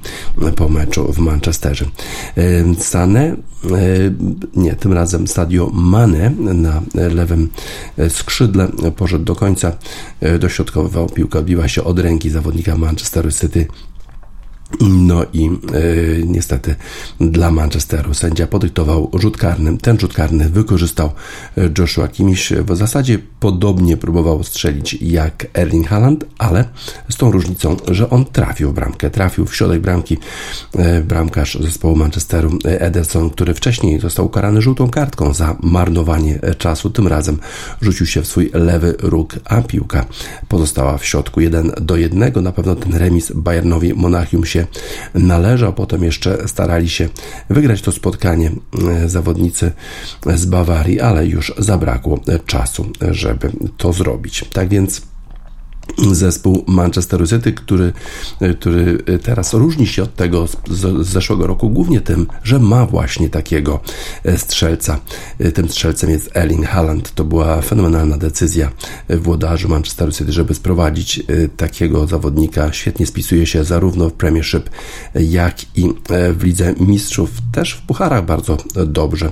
po 0.56 0.70
meczu 0.70 1.14
w 1.14 1.18
Manchesterze. 1.18 1.86
E, 2.38 2.64
Sané, 2.64 3.36
nie, 4.56 4.76
tym 4.76 4.94
razem 4.94 5.28
Sadio 5.28 5.70
Mane 5.74 6.30
na 6.54 6.82
lewym 6.94 7.50
skrzydle 8.10 8.68
poszedł 8.96 9.26
do 9.26 9.36
końca, 9.36 9.72
dośrodkowywał 10.40 11.10
piłkę, 11.10 11.40
odbiła 11.40 11.68
się 11.68 11.84
od 11.84 12.00
ręki 12.00 12.30
zawodnika 12.30 12.78
Manchesteru 12.78 13.32
City 13.32 13.68
no 14.82 15.26
i 15.34 15.50
y, 15.76 16.24
niestety 16.28 16.76
dla 17.20 17.52
Manchesteru 17.52 18.14
sędzia 18.14 18.48
podyktował 18.48 19.12
rzut 19.14 19.38
karny. 19.38 19.78
Ten 19.78 20.00
rzut 20.00 20.14
karny 20.14 20.50
wykorzystał 20.50 21.12
e, 21.58 21.70
Joshua 21.78 22.08
Kimmich. 22.08 22.52
W 22.68 22.76
zasadzie 22.76 23.20
podobnie 23.40 23.98
próbował 23.98 24.44
strzelić 24.44 24.94
jak 25.02 25.48
Erling 25.54 25.88
Haaland, 25.88 26.26
ale 26.38 26.66
z 27.10 27.16
tą 27.16 27.32
różnicą, 27.32 27.78
że 27.92 28.10
on 28.10 28.26
trafił 28.26 28.70
w 28.70 28.74
bramkę. 28.74 29.10
Trafił 29.10 29.46
w 29.46 29.56
środek 29.56 29.82
bramki 29.82 30.18
y, 30.76 31.04
bramkarz 31.04 31.58
zespołu 31.62 31.96
Manchesteru 31.96 32.58
Ederson, 32.66 33.30
który 33.30 33.54
wcześniej 33.54 34.00
został 34.00 34.26
ukarany 34.26 34.62
żółtą 34.62 34.90
kartką 34.90 35.34
za 35.34 35.56
marnowanie 35.64 36.40
czasu. 36.58 36.90
Tym 36.90 37.08
razem 37.08 37.40
rzucił 37.82 38.06
się 38.06 38.22
w 38.22 38.28
swój 38.28 38.52
lewy 38.54 38.96
róg, 39.00 39.36
a 39.46 39.62
piłka 39.62 40.06
pozostała 40.48 40.98
w 40.98 41.06
środku. 41.06 41.42
Jeden 41.42 41.72
do 41.82 41.98
jednego. 41.98 42.42
Na 42.42 42.52
pewno 42.52 42.76
ten 42.76 42.96
remis 42.96 43.32
Bayernowi 43.36 43.94
Monachium 43.94 44.46
się 44.46 44.63
należał. 45.14 45.74
Potem 45.74 46.04
jeszcze 46.04 46.48
starali 46.48 46.90
się 46.90 47.10
wygrać 47.50 47.82
to 47.82 47.92
spotkanie 47.92 48.52
e, 48.90 49.10
zawodnicy 49.10 49.72
z 50.36 50.46
Bawarii, 50.46 51.00
ale 51.00 51.28
już 51.28 51.54
zabrakło 51.58 52.20
czasu, 52.46 52.92
żeby 53.12 53.52
to 53.78 53.94
zrobić. 53.94 54.46
Tak 54.54 54.70
więc 54.70 55.13
zespół 56.12 56.64
Manchester 56.68 57.30
City, 57.30 57.54
który, 57.54 57.94
który 58.60 58.98
teraz 59.24 59.54
różni 59.54 59.88
się 59.88 60.04
od 60.04 60.16
tego 60.16 60.48
z, 60.48 61.08
zeszłego 61.08 61.48
roku 61.48 61.70
głównie 61.70 62.02
tym, 62.02 62.28
że 62.44 62.60
ma 62.60 62.86
właśnie 62.86 63.30
takiego 63.30 63.80
e, 64.24 64.38
strzelca. 64.38 65.00
E, 65.40 65.52
tym 65.52 65.70
strzelcem 65.70 66.10
jest 66.10 66.38
Erling 66.38 66.66
Haaland. 66.66 67.16
To 67.16 67.24
była 67.24 67.62
fenomenalna 67.62 68.18
decyzja 68.18 68.72
włodarzy 69.10 69.68
Manchester 69.68 70.16
City, 70.16 70.32
żeby 70.32 70.54
sprowadzić 70.54 71.20
e, 71.20 71.24
takiego 71.48 72.08
zawodnika. 72.08 72.74
Świetnie 72.74 73.06
spisuje 73.06 73.46
się 73.46 73.64
zarówno 73.64 74.10
w 74.10 74.14
Premiership, 74.14 74.70
jak 75.16 75.78
i 75.78 75.90
w 76.38 76.44
Lidze 76.44 76.74
Mistrzów, 76.80 77.30
też 77.52 77.74
w 77.74 77.82
Pucharach 77.82 78.26
bardzo 78.26 78.58
dobrze. 78.86 79.32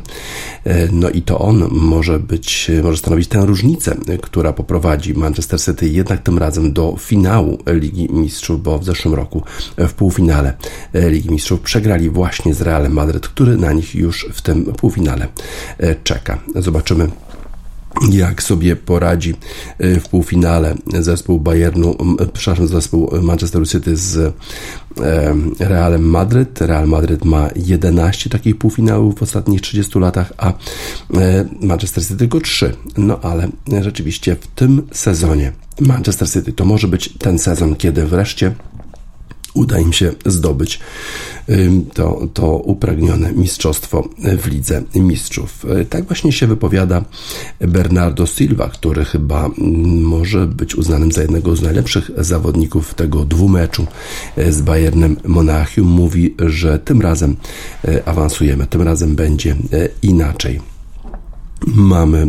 No 0.91 1.09
i 1.09 1.21
to 1.21 1.39
on 1.39 1.67
może 1.71 2.19
być, 2.19 2.71
może 2.83 2.97
stanowić 2.97 3.27
tę 3.27 3.45
różnicę, 3.45 3.95
która 4.21 4.53
poprowadzi 4.53 5.13
Manchester 5.13 5.61
City 5.61 5.89
jednak 5.89 6.23
tym 6.23 6.37
razem 6.41 6.73
do 6.73 6.95
finału 6.99 7.57
Ligi 7.67 8.07
Mistrzów, 8.13 8.63
bo 8.63 8.79
w 8.79 8.85
zeszłym 8.85 9.13
roku 9.13 9.43
w 9.77 9.93
półfinale 9.93 10.53
Ligi 10.93 11.31
Mistrzów 11.31 11.59
przegrali 11.59 12.09
właśnie 12.09 12.53
z 12.53 12.61
Realem 12.61 12.93
Madryt, 12.93 13.27
który 13.27 13.57
na 13.57 13.71
nich 13.71 13.95
już 13.95 14.27
w 14.33 14.41
tym 14.41 14.65
półfinale 14.65 15.27
czeka. 16.03 16.39
Zobaczymy 16.55 17.07
jak 18.09 18.43
sobie 18.43 18.75
poradzi 18.75 19.35
e, 19.77 19.99
w 19.99 20.09
półfinale 20.09 20.75
zespół 20.99 21.39
Bayernu, 21.39 21.97
przepraszam, 22.33 22.67
zespół 22.67 23.11
Manchester 23.21 23.67
City 23.67 23.97
z 23.97 24.17
e, 24.17 24.31
Realem 25.59 26.03
Madryt. 26.03 26.61
Real 26.61 26.87
Madryt 26.87 27.25
ma 27.25 27.49
11 27.55 28.29
takich 28.29 28.57
półfinałów 28.57 29.19
w 29.19 29.23
ostatnich 29.23 29.61
30 29.61 29.99
latach, 29.99 30.33
a 30.37 30.53
Manchester 31.61 32.03
City 32.03 32.17
tylko 32.17 32.41
3. 32.41 32.73
No 32.97 33.19
ale 33.21 33.47
rzeczywiście 33.81 34.35
w 34.35 34.47
tym 34.47 34.87
sezonie 34.91 35.51
Manchester 35.79 36.29
City 36.29 36.53
to 36.53 36.65
może 36.65 36.87
być 36.87 37.09
ten 37.17 37.39
sezon, 37.39 37.75
kiedy 37.75 38.05
wreszcie 38.05 38.55
uda 39.53 39.79
im 39.79 39.93
się 39.93 40.11
zdobyć 40.25 40.79
to, 41.93 42.27
to 42.33 42.57
upragnione 42.57 43.31
mistrzostwo 43.31 44.09
w 44.37 44.47
Lidze 44.47 44.83
Mistrzów. 44.95 45.65
Tak 45.89 46.05
właśnie 46.05 46.31
się 46.31 46.47
wypowiada 46.47 47.03
Bernardo 47.59 48.25
Silva, 48.25 48.69
który 48.69 49.05
chyba 49.05 49.49
może 50.01 50.47
być 50.47 50.75
uznanym 50.75 51.11
za 51.11 51.21
jednego 51.21 51.55
z 51.55 51.61
najlepszych 51.61 52.11
zawodników 52.17 52.93
tego 52.93 53.25
dwumeczu 53.25 53.87
z 54.49 54.61
Bayernem 54.61 55.17
Monachium. 55.25 55.87
Mówi, 55.87 56.35
że 56.39 56.79
tym 56.79 57.01
razem 57.01 57.35
awansujemy, 58.05 58.67
tym 58.67 58.81
razem 58.81 59.15
będzie 59.15 59.55
inaczej. 60.01 60.70
Mamy 61.67 62.27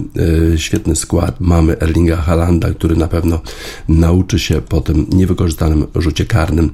e, 0.52 0.58
świetny 0.58 0.96
skład, 0.96 1.40
mamy 1.40 1.80
Erlinga 1.80 2.16
Halanda, 2.16 2.70
który 2.70 2.96
na 2.96 3.08
pewno 3.08 3.40
nauczy 3.88 4.38
się 4.38 4.60
po 4.60 4.80
tym 4.80 5.06
niewykorzystanym 5.12 5.86
rzucie 5.94 6.24
karnym. 6.26 6.70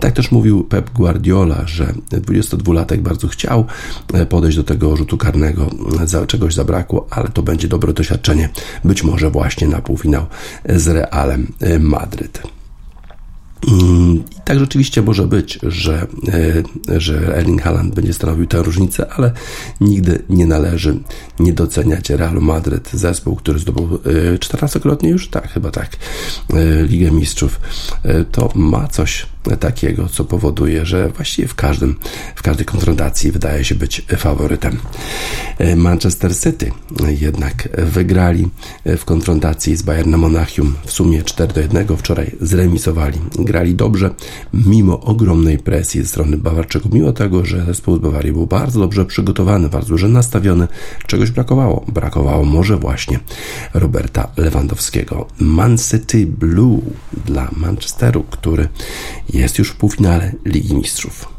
Tak 0.00 0.12
też 0.12 0.32
mówił 0.32 0.64
Pep 0.64 0.90
Guardiola, 0.90 1.62
że 1.66 1.94
22-latek 2.10 3.00
bardzo 3.00 3.28
chciał 3.28 3.64
e, 4.12 4.26
podejść 4.26 4.56
do 4.56 4.64
tego 4.64 4.96
rzutu 4.96 5.18
karnego, 5.18 5.70
czegoś 6.26 6.54
zabrakło, 6.54 7.06
ale 7.10 7.28
to 7.28 7.42
będzie 7.42 7.68
dobre 7.68 7.92
doświadczenie, 7.92 8.48
być 8.84 9.04
może 9.04 9.30
właśnie 9.30 9.68
na 9.68 9.80
półfinał 9.80 10.26
z 10.68 10.88
Realem 10.88 11.52
Madryt. 11.80 12.42
Tak 14.44 14.58
rzeczywiście 14.58 15.02
może 15.02 15.26
być, 15.26 15.58
że, 15.62 16.06
e, 16.88 17.00
że 17.00 17.36
Erling 17.36 17.62
Haaland 17.62 17.94
będzie 17.94 18.12
stanowił 18.12 18.46
tę 18.46 18.62
różnicę, 18.62 19.06
ale 19.10 19.32
nigdy 19.80 20.22
nie 20.28 20.46
należy 20.46 20.98
nie 21.40 21.52
doceniać 21.52 22.10
Realu 22.10 22.40
Madryt, 22.40 22.90
zespół, 22.92 23.36
który 23.36 23.58
zdobył 23.58 23.88
14-krotnie 24.38 25.08
e, 25.08 25.12
już, 25.12 25.28
tak, 25.28 25.52
chyba 25.52 25.70
tak, 25.70 25.96
e, 26.54 26.82
Ligę 26.86 27.10
Mistrzów. 27.10 27.60
To 28.32 28.52
ma 28.54 28.88
coś 28.88 29.26
takiego, 29.60 30.08
co 30.08 30.24
powoduje, 30.24 30.86
że 30.86 31.08
właściwie 31.08 31.48
w 31.48 31.54
każdym, 31.54 31.98
w 32.34 32.42
każdej 32.42 32.66
konfrontacji 32.66 33.32
wydaje 33.32 33.64
się 33.64 33.74
być 33.74 34.06
faworytem. 34.16 34.78
Manchester 35.76 36.36
City 36.36 36.72
jednak 37.20 37.68
wygrali 37.78 38.48
w 38.84 39.04
konfrontacji 39.04 39.76
z 39.76 39.82
Bayernem 39.82 40.20
Monachium 40.20 40.74
w 40.86 40.92
sumie 40.92 41.22
4 41.22 41.52
do 41.52 41.60
1, 41.60 41.96
wczoraj 41.96 42.36
zremisowali. 42.40 43.18
Grali 43.38 43.74
dobrze, 43.74 44.10
mimo 44.54 45.00
ogromnej 45.00 45.58
presji 45.58 46.02
ze 46.02 46.08
strony 46.08 46.36
Bawarczyków, 46.36 46.92
mimo 46.92 47.12
tego, 47.12 47.44
że 47.44 47.64
zespół 47.64 47.96
z 47.96 47.98
Bawarii 47.98 48.32
był 48.32 48.46
bardzo 48.46 48.80
dobrze 48.80 49.04
przygotowany, 49.04 49.68
bardzo 49.68 49.88
dobrze 49.88 50.08
nastawiony, 50.08 50.68
czegoś 51.06 51.30
brakowało. 51.30 51.84
Brakowało 51.88 52.44
może 52.44 52.76
właśnie 52.76 53.18
Roberta 53.74 54.28
Lewandowskiego. 54.36 55.26
Man 55.38 55.78
City 55.78 56.26
Blue 56.26 56.80
dla 57.24 57.50
Manchesteru, 57.56 58.22
który 58.30 58.68
jest 59.34 59.58
już 59.58 59.70
w 59.70 59.76
półfinale 59.76 60.32
Ligi 60.44 60.74
Mistrzów. 60.74 61.31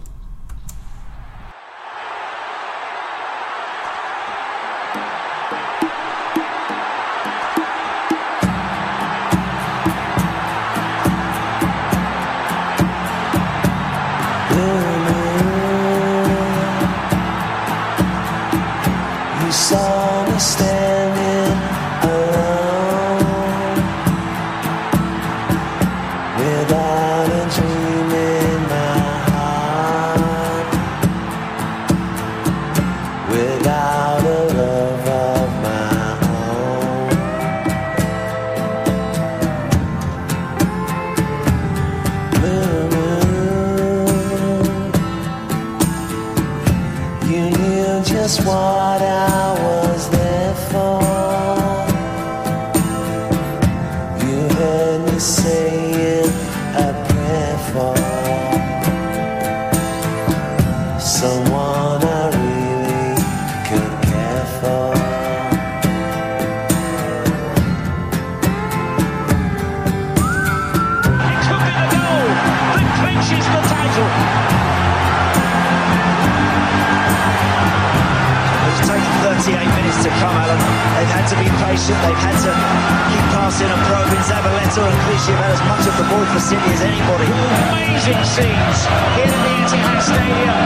actually 85.24 85.40
about 85.40 85.56
as 85.56 85.64
much 85.72 85.86
of 85.88 85.96
the 85.96 86.06
ball 86.12 86.26
for 86.36 86.42
City 86.44 86.68
as 86.76 86.84
anybody. 86.84 87.32
Amazing 87.72 88.20
scenes 88.28 88.80
here 89.16 89.32
at 89.32 89.40
the 89.40 89.54
Etihad 89.56 90.00
Stadium. 90.04 90.60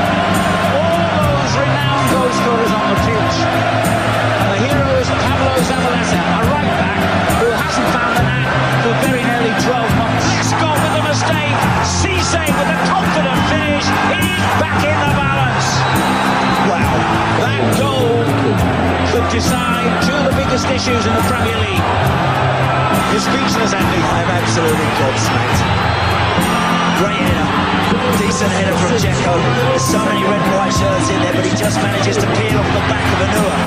All 0.74 0.98
those 1.14 1.54
renowned 1.62 2.08
goal 2.10 2.30
scorers 2.34 2.74
on 2.74 2.86
the 2.90 2.98
pitch. 3.06 3.38
And 3.38 4.50
the 4.50 4.60
hero 4.66 4.90
is 4.98 5.10
Pablo 5.14 5.54
Zabaleta, 5.62 6.22
a 6.26 6.42
right 6.50 6.74
back 6.74 7.02
who 7.38 7.48
hasn't 7.54 7.90
found 7.94 8.14
the 8.18 8.26
net 8.26 8.50
for 8.82 8.94
very 9.06 9.22
nearly 9.30 9.54
12 9.62 10.02
months. 10.02 10.26
Yes, 10.26 10.50
Scott 10.50 10.78
with 10.82 11.02
a 11.02 11.04
mistake, 11.06 11.60
Cisse 11.86 12.42
with 12.50 12.70
a 12.74 12.80
confident 12.90 13.40
finish. 13.54 13.86
It 14.10 14.26
is 14.26 14.46
back 14.58 14.82
in 14.82 14.98
the 15.06 15.12
balance. 15.22 15.70
Wow, 16.66 16.94
that 17.46 17.62
goal 17.78 18.26
could 19.14 19.28
decide 19.30 19.86
two 20.02 20.18
of 20.18 20.26
the 20.26 20.34
biggest 20.34 20.66
issues 20.66 21.06
in 21.06 21.14
the 21.14 21.26
Premier 21.30 21.58
League. 21.62 22.47
You're 23.12 23.24
speechless, 23.24 23.74
Andy. 23.74 24.02
I'm 24.04 24.30
absolutely 24.30 24.90
gobsmacked. 25.00 25.60
Great 27.00 27.22
header. 27.24 27.48
Decent 28.18 28.52
header 28.52 28.76
from 28.78 28.98
Jacko. 29.00 29.34
There's 29.72 29.84
so 29.84 30.04
many 30.04 30.24
red 30.24 30.42
and 30.42 30.56
white 30.56 30.74
shirts 30.74 31.10
in 31.10 31.20
there, 31.22 31.34
but 31.34 31.46
he 31.46 31.52
just 31.52 31.78
manages 31.78 32.18
to 32.18 32.28
peel 32.36 32.60
off 32.60 32.68
the 32.68 32.84
back 32.92 33.06
of 33.14 33.20
Anua. 33.26 33.58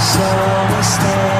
So 0.00 0.26
we. 1.34 1.39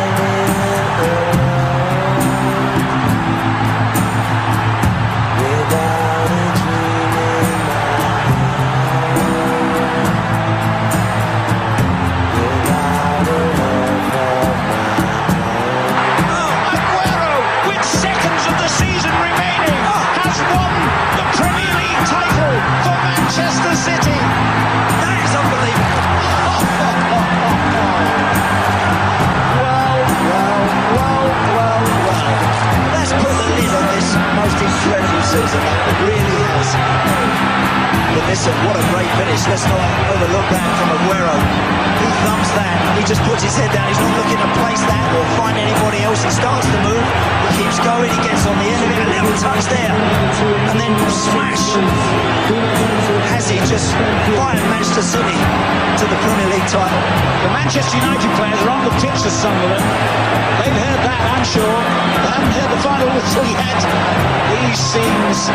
Rodgers 54.37 54.69
Manchester 54.69 55.03
City 55.03 55.37
to 55.97 56.05
the 56.05 56.19
Premier 56.21 56.49
League 56.53 56.69
title. 56.69 57.01
The 57.41 57.49
Manchester 57.49 57.97
United 57.97 58.31
players 58.37 58.61
are 58.61 58.71
on 58.71 58.85
the 58.85 58.93
pitch 59.01 59.19
for 59.25 59.31
Sunderland. 59.31 59.81
They've 60.61 60.77
heard 60.77 61.01
that, 61.09 61.21
I'm 61.33 61.45
sure. 61.49 61.65
They 61.65 62.29
haven't 62.29 62.53
heard 62.53 62.71
the 62.77 62.83
final 62.85 63.09
whistle 63.17 63.47
yet. 63.49 63.81
These 64.53 64.77
scenes 64.77 65.49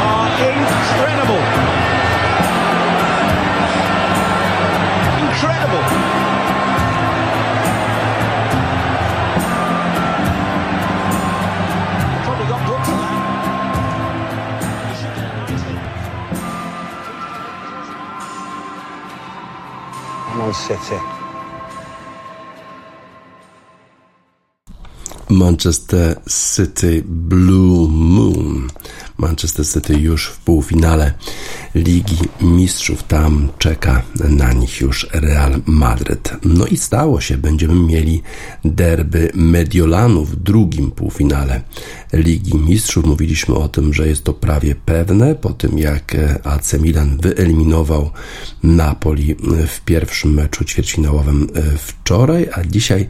are 0.00 0.28
incredible. 0.48 1.42
Incredible. 5.28 6.17
City. 20.52 21.00
Manchester 25.30 26.20
City 26.56 27.02
Blue 27.06 27.88
Moon. 27.88 28.68
Manchester 29.18 29.66
City 29.66 29.94
już 29.94 30.26
w 30.26 30.36
półfinale 30.36 31.14
Ligi 31.74 32.18
Mistrzów. 32.40 33.02
Tam 33.02 33.48
czeka 33.58 34.02
na 34.28 34.52
nich 34.52 34.80
już 34.80 35.06
Real 35.12 35.60
Madryt. 35.66 36.32
No 36.44 36.66
i 36.66 36.76
stało 36.76 37.20
się, 37.20 37.36
będziemy 37.36 37.74
mieli 37.74 38.22
derby 38.64 39.30
Mediolanu 39.34 40.24
w 40.24 40.36
drugim 40.36 40.90
półfinale 40.90 41.62
Ligi 42.12 42.58
Mistrzów. 42.58 43.06
Mówiliśmy 43.06 43.54
o 43.54 43.68
tym, 43.68 43.94
że 43.94 44.08
jest 44.08 44.24
to 44.24 44.34
prawie 44.34 44.74
pewne 44.74 45.34
po 45.34 45.50
tym 45.50 45.78
jak 45.78 46.16
AC 46.44 46.72
Milan 46.72 47.18
wyeliminował 47.18 48.10
Napoli 48.62 49.36
w 49.66 49.80
pierwszym 49.80 50.34
meczu 50.34 50.64
ćwierćfinałowym 50.64 51.48
wczoraj, 51.78 52.48
a 52.52 52.64
dzisiaj 52.64 53.08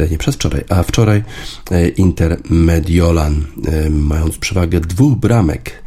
E, 0.00 0.08
nie 0.08 0.18
przez 0.18 0.34
wczoraj, 0.34 0.64
a 0.68 0.82
wczoraj 0.82 1.22
e, 1.70 1.88
Inter 1.88 2.40
Mediolan, 2.50 3.44
e, 3.66 3.90
mając 3.90 4.38
przewagę 4.38 4.80
dwóch 4.80 5.18
bramek, 5.18 5.82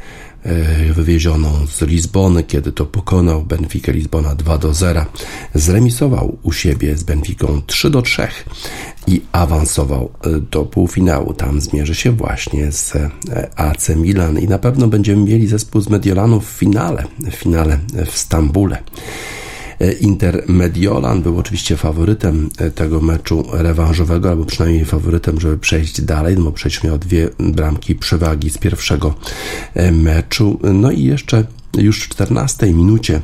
wywiezioną 0.93 1.67
z 1.67 1.81
Lizbony, 1.81 2.43
kiedy 2.43 2.71
to 2.71 2.85
pokonał 2.85 3.43
Benfica 3.43 3.91
Lizbona 3.91 4.35
2 4.35 4.57
do 4.57 4.73
0, 4.73 5.05
zremisował 5.53 6.37
u 6.43 6.51
siebie 6.51 6.97
z 6.97 7.03
Benficą 7.03 7.61
3 7.67 7.89
do 7.89 8.01
3 8.01 8.27
i 9.07 9.21
awansował 9.31 10.11
do 10.51 10.65
półfinału. 10.65 11.33
Tam 11.33 11.61
zmierzy 11.61 11.95
się 11.95 12.11
właśnie 12.11 12.71
z 12.71 12.93
AC 13.55 13.89
Milan 13.89 14.39
i 14.39 14.47
na 14.47 14.59
pewno 14.59 14.87
będziemy 14.87 15.23
mieli 15.23 15.47
zespół 15.47 15.81
z 15.81 15.89
Mediolanu 15.89 16.39
w 16.39 16.45
finale, 16.45 17.03
w 17.19 17.35
finale 17.35 17.79
w 18.05 18.17
Stambule. 18.17 18.83
E, 19.79 19.91
Inter 19.91 20.43
Mediolan 20.47 21.21
był 21.21 21.37
oczywiście 21.37 21.77
faworytem 21.77 22.49
e, 22.57 22.71
tego 22.71 23.01
meczu 23.01 23.45
rewanżowego, 23.51 24.29
albo 24.29 24.45
przynajmniej 24.45 24.85
faworytem, 24.85 25.39
żeby 25.39 25.57
przejść 25.57 26.01
dalej, 26.01 26.35
no 26.37 26.43
bo 26.43 26.51
przecież 26.51 26.83
miał 26.83 26.97
dwie 26.97 27.29
bramki 27.39 27.95
przewagi 27.95 28.49
z 28.49 28.57
pierwszego 28.57 29.15
e, 29.73 29.91
meczu. 29.91 30.59
No 30.73 30.91
i 30.91 31.03
jeszcze 31.03 31.45
już 31.77 32.03
w 32.03 32.09
14 32.09 32.73
minucie 32.73 33.21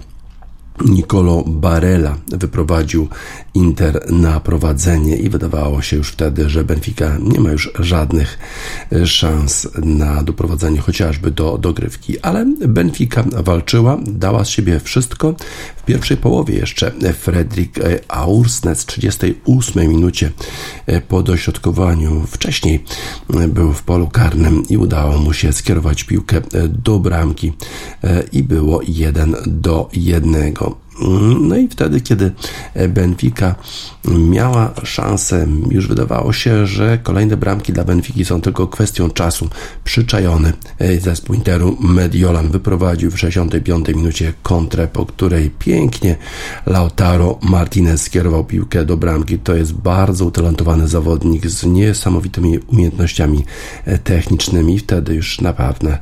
Nicolo 0.85 1.43
Barella 1.47 2.17
wyprowadził 2.27 3.07
Inter 3.53 4.11
na 4.11 4.39
prowadzenie 4.39 5.17
i 5.17 5.29
wydawało 5.29 5.81
się 5.81 5.97
już 5.97 6.11
wtedy, 6.11 6.49
że 6.49 6.63
Benfica 6.63 7.17
nie 7.21 7.39
ma 7.39 7.51
już 7.51 7.71
żadnych 7.79 8.39
szans 9.05 9.67
na 9.83 10.23
doprowadzenie 10.23 10.79
chociażby 10.79 11.31
do 11.31 11.57
dogrywki, 11.57 12.19
ale 12.19 12.45
Benfica 12.67 13.23
walczyła, 13.43 13.97
dała 14.07 14.45
z 14.45 14.49
siebie 14.49 14.79
wszystko. 14.79 15.35
W 15.75 15.83
pierwszej 15.85 16.17
połowie 16.17 16.55
jeszcze 16.55 16.91
Fredrik 17.19 17.79
Aursnes 18.07 18.83
w 18.83 18.85
38 18.85 19.87
minucie 19.89 20.31
po 21.07 21.23
dośrodkowaniu 21.23 22.25
wcześniej 22.27 22.83
był 23.47 23.73
w 23.73 23.83
polu 23.83 24.07
karnym 24.07 24.63
i 24.69 24.77
udało 24.77 25.17
mu 25.17 25.33
się 25.33 25.53
skierować 25.53 26.03
piłkę 26.03 26.41
do 26.69 26.99
bramki 26.99 27.53
i 28.31 28.43
było 28.43 28.81
1 28.87 29.35
do 29.47 29.89
1. 29.93 30.53
No 31.41 31.57
i 31.57 31.67
wtedy, 31.67 32.01
kiedy 32.01 32.31
Benfica 32.89 33.55
miała 34.05 34.73
szansę, 34.83 35.47
już 35.69 35.87
wydawało 35.87 36.33
się, 36.33 36.67
że 36.67 36.97
kolejne 37.03 37.37
bramki 37.37 37.73
dla 37.73 37.83
Benfiki 37.83 38.25
są 38.25 38.41
tylko 38.41 38.67
kwestią 38.67 39.09
czasu. 39.09 39.49
Przyczajony 39.83 40.53
zespół 41.01 41.35
Interu 41.35 41.77
Mediolan 41.79 42.49
wyprowadził 42.49 43.11
w 43.11 43.19
65 43.19 43.87
minucie 43.87 44.33
kontrę, 44.43 44.87
po 44.87 45.05
której 45.05 45.49
pięknie 45.49 46.15
Lautaro 46.65 47.39
Martinez 47.41 48.01
skierował 48.01 48.45
piłkę 48.45 48.85
do 48.85 48.97
bramki. 48.97 49.39
To 49.39 49.55
jest 49.55 49.73
bardzo 49.73 50.25
utalentowany 50.25 50.87
zawodnik 50.87 51.47
z 51.47 51.65
niesamowitymi 51.65 52.59
umiejętnościami 52.59 53.45
technicznymi. 54.03 54.79
Wtedy 54.79 55.15
już 55.15 55.41
naprawdę, 55.41 55.97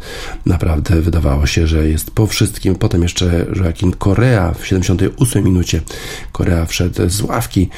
naprawdę 0.46 1.02
wydawało 1.02 1.46
się, 1.46 1.68
że 1.68 1.90
jest 1.90 2.12
po 2.12 2.28
wszystkim. 2.28 2.76
Potem 2.76 3.04
jeszcze 3.04 3.46
Joaquin 3.56 3.92
Korea 3.92 4.54
w 4.54 4.68
70 4.68 4.87
58 4.88 5.44
minucie 5.44 5.82
Korea 6.32 6.66
wszedł 6.66 7.10
z 7.10 7.22
ławki, 7.22 7.70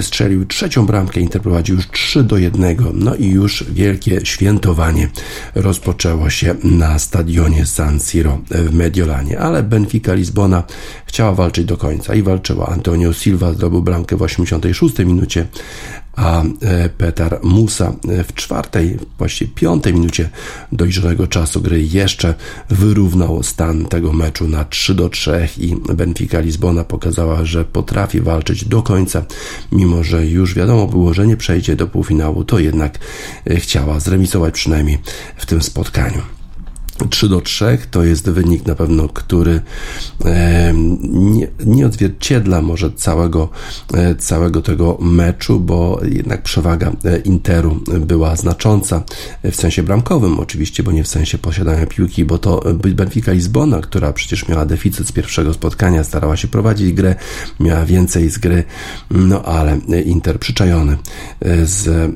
strzelił 0.00 0.46
trzecią 0.46 0.86
bramkę, 0.86 1.20
Inter 1.20 1.42
prowadził 1.42 1.76
już 1.76 1.90
3 1.90 2.22
do 2.22 2.38
1. 2.38 2.76
No 2.94 3.14
i 3.14 3.26
już 3.26 3.64
wielkie 3.70 4.26
świętowanie 4.26 5.08
rozpoczęło 5.54 6.30
się 6.30 6.54
na 6.64 6.98
stadionie 6.98 7.66
San 7.66 8.00
Siro 8.00 8.40
w 8.50 8.74
Mediolanie, 8.74 9.38
ale 9.38 9.62
Benfica 9.62 10.14
Lizbona 10.14 10.62
chciała 11.06 11.32
walczyć 11.32 11.64
do 11.64 11.76
końca 11.76 12.14
i 12.14 12.22
walczyła. 12.22 12.66
Antonio 12.66 13.12
Silva 13.12 13.52
zdobył 13.52 13.82
bramkę 13.82 14.16
w 14.16 14.22
86 14.22 14.98
minucie, 14.98 15.46
a 16.18 16.42
e, 16.42 16.88
Petar 16.88 17.40
Musa 17.42 17.92
e, 18.08 18.24
w 18.24 18.34
czwartej, 18.34 18.98
właściwie 19.18 19.52
piątej 19.54 19.94
minucie 19.94 20.30
dojrzanego 20.72 21.26
czasu 21.26 21.60
gry 21.60 21.82
jeszcze 21.82 22.34
wyrównał 22.70 23.42
stan 23.42 23.84
tego 23.84 24.12
meczu 24.12 24.48
na 24.48 24.64
3 24.64 24.94
do 24.94 25.08
3 25.08 25.48
i 25.58 25.76
Benfica 25.94 26.40
Lizbona 26.40 26.84
pokazała, 26.84 27.44
że 27.44 27.64
potrafi 27.64 28.20
walczyć 28.20 28.64
do 28.64 28.82
końca, 28.82 29.24
mimo 29.72 30.04
że 30.04 30.26
już 30.26 30.54
wiadomo 30.54 30.86
było, 30.86 31.14
że 31.14 31.26
nie 31.26 31.36
przejdzie 31.36 31.76
do 31.76 31.86
półfinału, 31.86 32.44
to 32.44 32.58
jednak 32.58 32.98
e, 33.50 33.56
chciała 33.56 34.00
zremisować 34.00 34.54
przynajmniej 34.54 34.98
w 35.36 35.46
tym 35.46 35.62
spotkaniu. 35.62 36.37
3 37.06 37.28
do 37.28 37.40
3 37.40 37.78
to 37.90 38.04
jest 38.04 38.30
wynik 38.30 38.66
na 38.66 38.74
pewno, 38.74 39.08
który 39.08 39.60
nie, 41.10 41.48
nie 41.66 41.86
odzwierciedla 41.86 42.62
może 42.62 42.92
całego, 42.92 43.48
e, 43.94 44.14
całego 44.14 44.62
tego 44.62 44.98
meczu, 45.00 45.60
bo 45.60 46.00
jednak 46.04 46.42
przewaga 46.42 46.92
e, 47.04 47.18
Interu 47.18 47.80
była 48.00 48.36
znacząca 48.36 49.02
w 49.44 49.54
sensie 49.56 49.82
bramkowym 49.82 50.40
oczywiście, 50.40 50.82
bo 50.82 50.92
nie 50.92 51.04
w 51.04 51.08
sensie 51.08 51.38
posiadania 51.38 51.86
piłki, 51.86 52.24
bo 52.24 52.38
to 52.38 52.62
Benfica 52.74 53.32
Lizbona, 53.32 53.80
która 53.80 54.12
przecież 54.12 54.48
miała 54.48 54.66
deficyt 54.66 55.08
z 55.08 55.12
pierwszego 55.12 55.54
spotkania, 55.54 56.04
starała 56.04 56.36
się 56.36 56.48
prowadzić 56.48 56.92
grę, 56.92 57.14
miała 57.60 57.84
więcej 57.84 58.30
z 58.30 58.38
gry, 58.38 58.64
no 59.10 59.42
ale 59.42 59.78
Inter 60.04 60.38
przyczajony 60.40 60.98
e, 61.40 61.66
z 61.66 62.10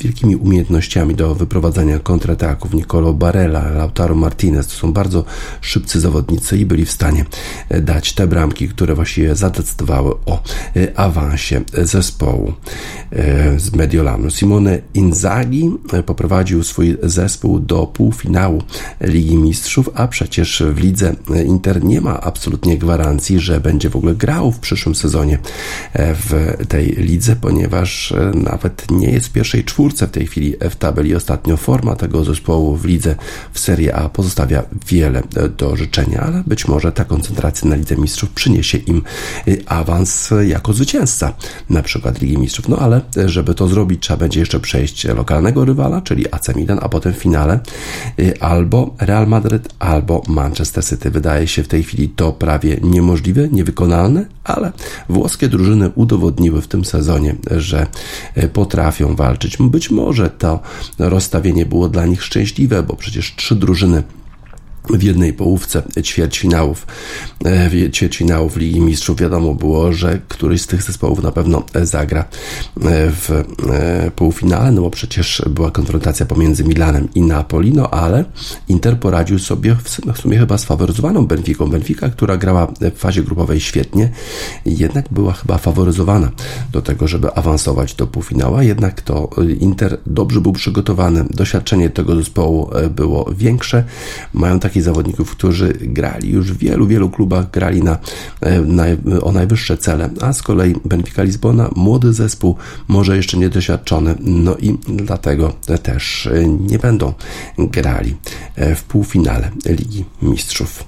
wielkimi 0.00 0.36
umiejętnościami 0.36 1.14
do 1.14 1.34
wyprowadzania 1.34 1.98
kontrataków 1.98 2.74
Nicolo 2.74 3.14
Barella, 3.14 3.70
Lautaro 3.70 4.14
Martinez. 4.20 4.66
To 4.66 4.72
są 4.72 4.92
bardzo 4.92 5.24
szybcy 5.60 6.00
zawodnicy 6.00 6.58
i 6.58 6.66
byli 6.66 6.84
w 6.84 6.92
stanie 6.92 7.24
e, 7.68 7.80
dać 7.80 8.12
te 8.12 8.26
bramki, 8.26 8.68
które 8.68 8.94
właściwie 8.94 9.34
zadecydowały 9.34 10.14
o 10.26 10.42
e, 10.76 10.98
awansie 10.98 11.60
zespołu 11.82 12.52
e, 13.12 13.60
z 13.60 13.72
Mediolanu. 13.72 14.30
Simone 14.30 14.78
Inzaghi 14.94 15.70
poprowadził 16.06 16.62
swój 16.62 16.96
zespół 17.02 17.60
do 17.60 17.86
półfinału 17.86 18.62
Ligi 19.00 19.36
Mistrzów, 19.36 19.90
a 19.94 20.08
przecież 20.08 20.62
w 20.74 20.78
lidze 20.78 21.14
Inter 21.46 21.84
nie 21.84 22.00
ma 22.00 22.20
absolutnie 22.20 22.78
gwarancji, 22.78 23.40
że 23.40 23.60
będzie 23.60 23.90
w 23.90 23.96
ogóle 23.96 24.14
grał 24.14 24.52
w 24.52 24.58
przyszłym 24.58 24.94
sezonie 24.94 25.38
w 25.94 26.56
tej 26.68 26.86
lidze, 26.86 27.36
ponieważ 27.36 28.14
nawet 28.34 28.90
nie 28.90 29.10
jest 29.10 29.26
w 29.26 29.32
pierwszej 29.32 29.64
czwórce 29.64 30.06
w 30.06 30.10
tej 30.10 30.26
chwili 30.26 30.54
w 30.70 30.76
tabeli. 30.76 31.14
Ostatnio 31.14 31.56
forma 31.56 31.96
tego 31.96 32.24
zespołu 32.24 32.76
w 32.76 32.84
lidze 32.84 33.14
w 33.52 33.58
Serie 33.58 33.94
A 33.94 34.08
pozostawia 34.12 34.62
wiele 34.86 35.22
do 35.58 35.76
życzenia, 35.76 36.20
ale 36.20 36.42
być 36.46 36.68
może 36.68 36.92
ta 36.92 37.04
koncentracja 37.04 37.68
na 37.68 37.76
Lidze 37.76 37.96
Mistrzów 37.96 38.30
przyniesie 38.30 38.78
im 38.78 39.02
y, 39.48 39.62
awans 39.66 40.30
jako 40.46 40.72
zwycięzca 40.72 41.32
na 41.70 41.82
przykład 41.82 42.20
Ligi 42.20 42.38
Mistrzów. 42.38 42.68
No 42.68 42.76
ale 42.76 43.00
żeby 43.26 43.54
to 43.54 43.68
zrobić, 43.68 44.02
trzeba 44.02 44.16
będzie 44.16 44.40
jeszcze 44.40 44.60
przejść 44.60 45.04
lokalnego 45.04 45.64
rywala, 45.64 46.00
czyli 46.00 46.32
AC 46.32 46.48
Milan, 46.56 46.78
a 46.82 46.88
potem 46.88 47.12
w 47.12 47.16
finale 47.16 47.60
albo 48.40 48.94
Real 48.98 49.26
Madrid, 49.26 49.68
albo 49.78 50.22
Manchester 50.28 50.84
City. 50.84 51.10
Wydaje 51.10 51.48
się 51.48 51.62
w 51.62 51.68
tej 51.68 51.82
chwili 51.82 52.08
to 52.08 52.32
prawie 52.32 52.76
niemożliwe, 52.82 53.48
niewykonalne, 53.48 54.26
ale 54.44 54.72
włoskie 55.08 55.48
drużyny 55.48 55.90
udowodniły 55.94 56.62
w 56.62 56.68
tym 56.68 56.84
sezonie, 56.84 57.36
że 57.50 57.86
potrafią 58.52 59.16
walczyć. 59.16 59.56
Być 59.60 59.90
może 59.90 60.30
to 60.30 60.60
rozstawienie 60.98 61.66
było 61.66 61.88
dla 61.88 62.06
nich 62.06 62.22
szczęśliwe, 62.22 62.82
bo 62.82 62.96
przecież 62.96 63.34
trzy 63.36 63.54
drużyny 63.54 63.99
w 64.92 65.02
jednej 65.02 65.32
połówce 65.32 65.82
ćwierćfinałów, 66.02 66.86
e, 67.44 67.90
ćwierćfinałów 67.90 68.56
Ligi 68.56 68.80
Mistrzów. 68.80 69.20
Wiadomo 69.20 69.54
było, 69.54 69.92
że 69.92 70.20
któryś 70.28 70.62
z 70.62 70.66
tych 70.66 70.82
zespołów 70.82 71.22
na 71.22 71.32
pewno 71.32 71.62
zagra 71.82 72.20
e, 72.20 72.26
w 73.10 73.30
e, 73.30 74.10
półfinale, 74.10 74.72
no 74.72 74.80
bo 74.80 74.90
przecież 74.90 75.42
była 75.50 75.70
konfrontacja 75.70 76.26
pomiędzy 76.26 76.64
Milanem 76.64 77.08
i 77.14 77.22
Napoli, 77.22 77.72
no 77.72 77.90
ale 77.90 78.24
Inter 78.68 78.98
poradził 78.98 79.38
sobie 79.38 79.76
w 80.14 80.18
sumie 80.18 80.38
chyba 80.38 80.58
sfaworyzowaną 80.58 81.26
Benficą. 81.26 81.70
Benfica, 81.70 82.08
która 82.08 82.36
grała 82.36 82.66
w 82.80 82.98
fazie 82.98 83.22
grupowej 83.22 83.60
świetnie, 83.60 84.10
jednak 84.66 85.08
była 85.10 85.32
chyba 85.32 85.58
faworyzowana 85.58 86.30
do 86.72 86.82
tego, 86.82 87.08
żeby 87.08 87.34
awansować 87.34 87.94
do 87.94 88.06
półfinała, 88.06 88.62
jednak 88.62 89.02
to 89.02 89.30
Inter 89.60 89.98
dobrze 90.06 90.40
był 90.40 90.52
przygotowany, 90.52 91.24
doświadczenie 91.30 91.90
tego 91.90 92.16
zespołu 92.16 92.70
było 92.90 93.30
większe, 93.36 93.84
mają 94.34 94.60
takie 94.60 94.79
takich 94.80 94.84
zawodników, 94.84 95.30
którzy 95.30 95.72
grali 95.80 96.30
już 96.30 96.52
w 96.52 96.58
wielu, 96.58 96.86
wielu 96.86 97.10
klubach, 97.10 97.50
grali 97.50 97.82
na, 97.82 97.98
na, 98.66 98.84
o 99.22 99.32
najwyższe 99.32 99.78
cele, 99.78 100.10
a 100.20 100.32
z 100.32 100.42
kolei 100.42 100.74
Benfica 100.84 101.22
Lizbona, 101.22 101.70
młody 101.76 102.12
zespół, 102.12 102.56
może 102.88 103.16
jeszcze 103.16 103.38
niedoświadczony, 103.38 104.14
no 104.20 104.56
i 104.56 104.78
dlatego 104.88 105.52
też 105.82 106.28
nie 106.68 106.78
będą 106.78 107.12
grali 107.58 108.16
w 108.56 108.82
półfinale 108.82 109.50
Ligi 109.66 110.04
Mistrzów. 110.22 110.84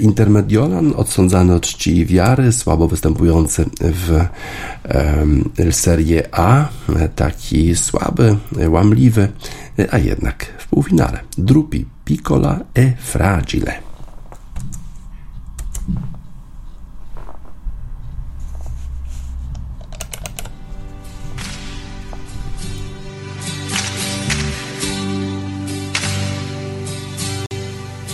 Intermediolan, 0.00 0.92
odsądzany 0.96 1.54
od 1.54 1.62
czci 1.62 1.96
i 1.96 2.06
wiary, 2.06 2.52
słabo 2.52 2.88
występujący 2.88 3.64
w 3.80 4.24
Serie 5.70 6.28
A, 6.32 6.68
taki 7.16 7.76
słaby, 7.76 8.36
łamliwy, 8.68 9.28
a 9.90 9.98
jednak 9.98 10.46
w 10.58 10.68
półfinale. 10.68 11.20
Drupi 11.38 11.86
Piccola 12.04 12.66
e 12.70 12.94
Fragile. 12.98 13.82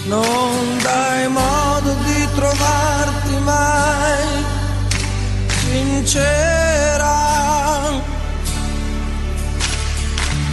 Non 0.06 0.78
dai 0.82 1.28
modo 1.28 1.94
di 2.04 2.28
trovarti 2.36 3.34
mai 3.42 4.44
sincera. 5.64 7.18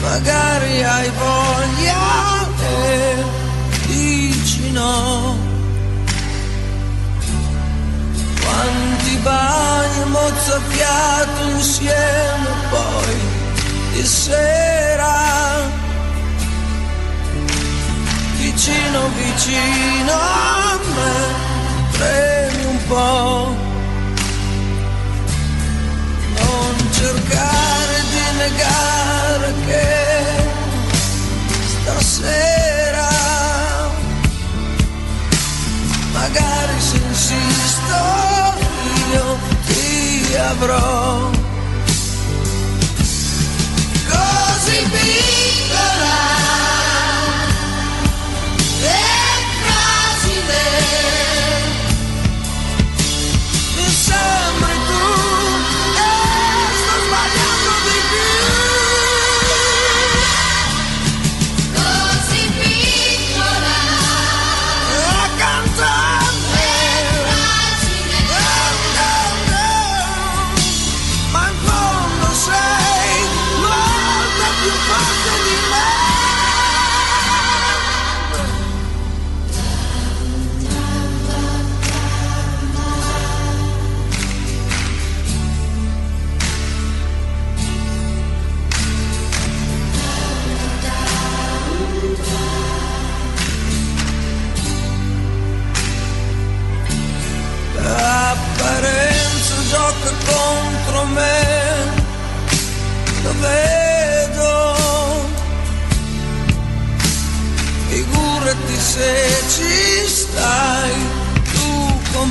Magari 0.01 0.83
hai 0.83 1.11
voglia 1.11 2.36
e 2.67 3.23
dici 3.87 4.71
no. 4.71 5.35
Quanti 8.41 9.15
bagni 9.17 10.09
mozzafiato 10.09 11.43
insieme 11.55 12.49
poi 12.69 13.15
di 13.93 14.05
sera 14.05 15.17
vicino 18.57 19.09
vicino 19.15 20.11
a 20.11 20.79
me, 20.95 21.15
premi 21.91 22.63
un 22.65 22.87
po'. 22.87 23.55
Non 26.39 26.91
cercare 26.91 27.95
di 28.11 28.37
negare 28.37 29.53
che 29.65 29.87
stasera, 31.67 32.56
Μαγάρι 36.29 36.79
συνσύστο, 36.79 38.03
ήλιο, 38.95 39.37
τι 39.67 40.35
αυρό 40.51 41.36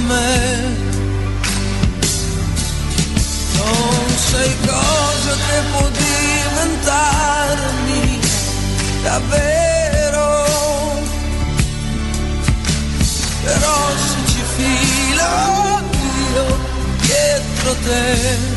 me. 0.07 0.75
Non 3.57 4.09
sai 4.31 4.53
cosa 4.66 5.33
che 5.47 5.59
può 5.73 5.87
diventarmi 5.88 7.21
davvero 9.03 9.66
però 13.47 13.97
se 13.97 14.19
ci 14.27 14.42
filo 14.57 15.33
io 16.35 16.47
dietro 17.01 17.73
te. 17.85 18.56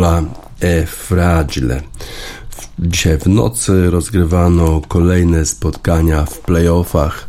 Piccola 0.00 0.22
e 0.60 0.86
Fragile. 0.86 1.80
Dzisiaj 2.78 3.18
w 3.18 3.26
nocy 3.26 3.90
rozgrywano 3.90 4.80
kolejne 4.88 5.46
spotkania 5.46 6.24
w 6.24 6.38
playoffach 6.38 7.28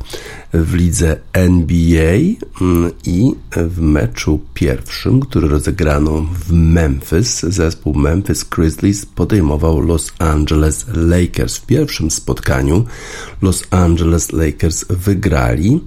w 0.54 0.74
lidze 0.74 1.18
NBA 1.34 2.18
mm, 2.62 2.92
i 3.06 3.32
w 3.52 3.82
meczu 3.82 4.40
pierwszym, 4.54 5.20
który 5.20 5.48
rozegrano 5.48 6.22
w 6.22 6.52
Memphis, 6.52 7.40
zespół 7.42 7.94
Memphis 7.94 8.44
Grizzlies 8.44 9.06
podejmował 9.06 9.82
Los 9.82 10.12
Angeles 10.20 10.86
Lakers. 10.94 11.58
W 11.58 11.66
pierwszym 11.66 12.12
spotkaniu 12.12 12.86
Los 13.42 13.64
Angeles 13.70 14.32
Lakers 14.32 14.86
wygrali, 14.90 15.80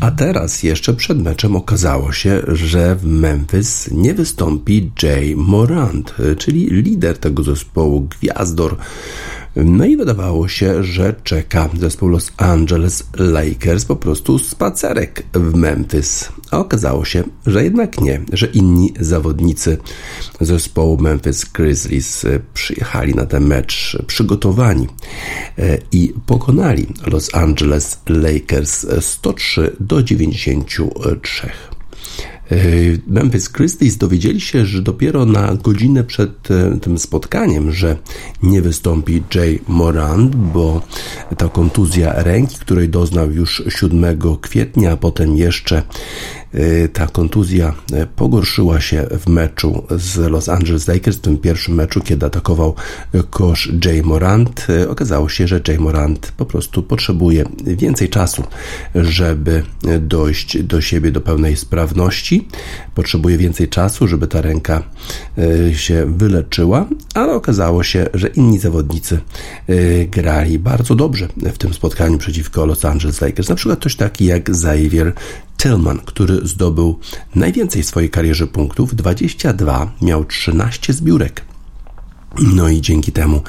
a 0.00 0.10
teraz 0.10 0.62
jeszcze 0.62 0.94
przed 0.94 1.22
meczem 1.22 1.56
okazało 1.56 2.12
się, 2.12 2.42
że 2.48 2.96
w 2.96 3.04
Memphis 3.04 3.90
nie 3.90 4.14
wystąpi 4.14 4.90
Jay 5.02 5.36
Morant, 5.36 6.14
czyli 6.38 6.66
lider 6.66 7.18
tego 7.18 7.42
zespołu, 7.42 8.00
gwiazdor. 8.00 8.76
No 9.56 9.84
i 9.84 9.96
wydawało 9.96 10.48
się, 10.48 10.84
że 10.84 11.14
czeka 11.24 11.68
zespół 11.78 12.08
Los 12.08 12.32
Angeles 12.36 13.04
Lakers 13.16 13.84
po 13.84 13.96
prostu 13.96 14.38
spacerek 14.38 15.22
w 15.32 15.54
Memphis. 15.54 16.28
A 16.50 16.58
okazało 16.58 17.04
się, 17.04 17.24
że 17.46 17.64
jednak 17.64 18.00
nie, 18.00 18.20
że 18.32 18.46
inni 18.46 18.94
zawodnicy 19.00 19.78
zespołu 20.40 20.98
Memphis 20.98 21.44
Grizzlies 21.44 22.24
e, 22.24 22.40
przyjechali 22.54 23.14
na 23.14 23.26
ten 23.26 23.46
mecz 23.46 23.98
przygotowani 24.06 24.86
e, 25.58 25.78
i 25.92 26.14
pokonali 26.26 26.86
Los 27.06 27.34
Angeles 27.34 28.00
Lakers 28.06 28.86
103 29.00 29.76
do 29.80 30.02
93. 30.02 31.50
Memphis 33.06 33.48
Grizzlies 33.48 33.96
dowiedzieli 33.96 34.40
się, 34.40 34.66
że 34.66 34.82
dopiero 34.82 35.26
na 35.26 35.54
godzinę 35.54 36.04
przed 36.04 36.50
e, 36.50 36.78
tym 36.80 36.98
spotkaniem, 36.98 37.72
że 37.72 37.96
nie 38.42 38.62
wystąpi 38.62 39.22
Jay 39.34 39.58
Morant, 39.68 40.36
bo 40.36 40.82
ta 41.36 41.48
kontuzja 41.48 42.22
ręki, 42.22 42.58
której 42.58 42.88
doznał 42.88 43.30
już 43.30 43.62
7 43.68 44.18
kwietnia, 44.40 44.92
a 44.92 44.96
potem 44.96 45.36
jeszcze 45.36 45.76
e, 45.76 45.82
ta 46.92 47.06
kontuzja 47.06 47.74
e, 47.92 48.06
pogorszyła 48.06 48.80
się 48.80 49.06
w 49.10 49.28
meczu 49.28 49.86
z 49.90 50.30
Los 50.30 50.48
Angeles 50.48 50.88
Lakers, 50.88 51.16
w 51.16 51.20
tym 51.20 51.38
pierwszym 51.38 51.74
meczu, 51.74 52.00
kiedy 52.00 52.26
atakował 52.26 52.74
kosz 53.30 53.72
Jay 53.84 54.02
Morant. 54.02 54.66
E, 54.68 54.88
Okazało 54.88 55.28
się, 55.28 55.48
że 55.48 55.60
Jay 55.68 55.78
Morant 55.78 56.32
po 56.36 56.46
prostu 56.46 56.82
potrzebuje 56.82 57.44
więcej 57.64 58.08
czasu, 58.08 58.44
żeby 58.94 59.62
dojść 60.00 60.62
do 60.62 60.80
siebie, 60.80 61.10
do 61.10 61.20
pełnej 61.20 61.56
sprawności. 61.56 62.48
Potrzebuje 62.94 63.38
więcej 63.38 63.68
czasu, 63.68 64.08
żeby 64.08 64.26
ta 64.26 64.40
ręka 64.40 64.82
e, 65.38 65.74
się 65.74 66.06
wyleczyła, 66.16 66.86
ale 67.14 67.32
okazało 67.32 67.82
się, 67.82 68.06
że 68.14 68.28
inni 68.28 68.58
zawodnicy 68.58 69.20
e, 69.68 70.04
grali 70.04 70.58
bardzo 70.58 70.94
dobrze 70.94 71.28
w 71.36 71.58
tym 71.58 71.74
spotkaniu 71.74 72.18
przeciwko 72.18 72.66
Los 72.66 72.84
Angeles 72.84 73.20
Lakers. 73.20 73.48
Na 73.48 73.54
przykład 73.54 73.78
ktoś 73.78 73.96
taki 73.96 74.24
jak 74.24 74.48
Xavier 74.48 75.12
Tillman, 75.62 75.98
który 75.98 76.46
zdobył 76.46 76.98
najwięcej 77.34 77.82
w 77.82 77.86
swojej 77.86 78.10
karierze 78.10 78.46
punktów 78.46 78.94
22, 78.96 79.92
miał 80.02 80.24
13 80.24 80.92
zbiórek. 80.92 81.51
No 82.40 82.68
i 82.68 82.80
dzięki 82.80 83.12
temu 83.12 83.42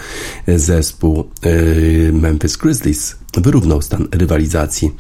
zespół 0.48 1.30
y, 1.46 2.12
Memphis 2.14 2.58
Grizzlies 2.58 3.16
wyrównał 3.38 3.82
stan 3.82 4.08
rywalizacji 4.12 4.92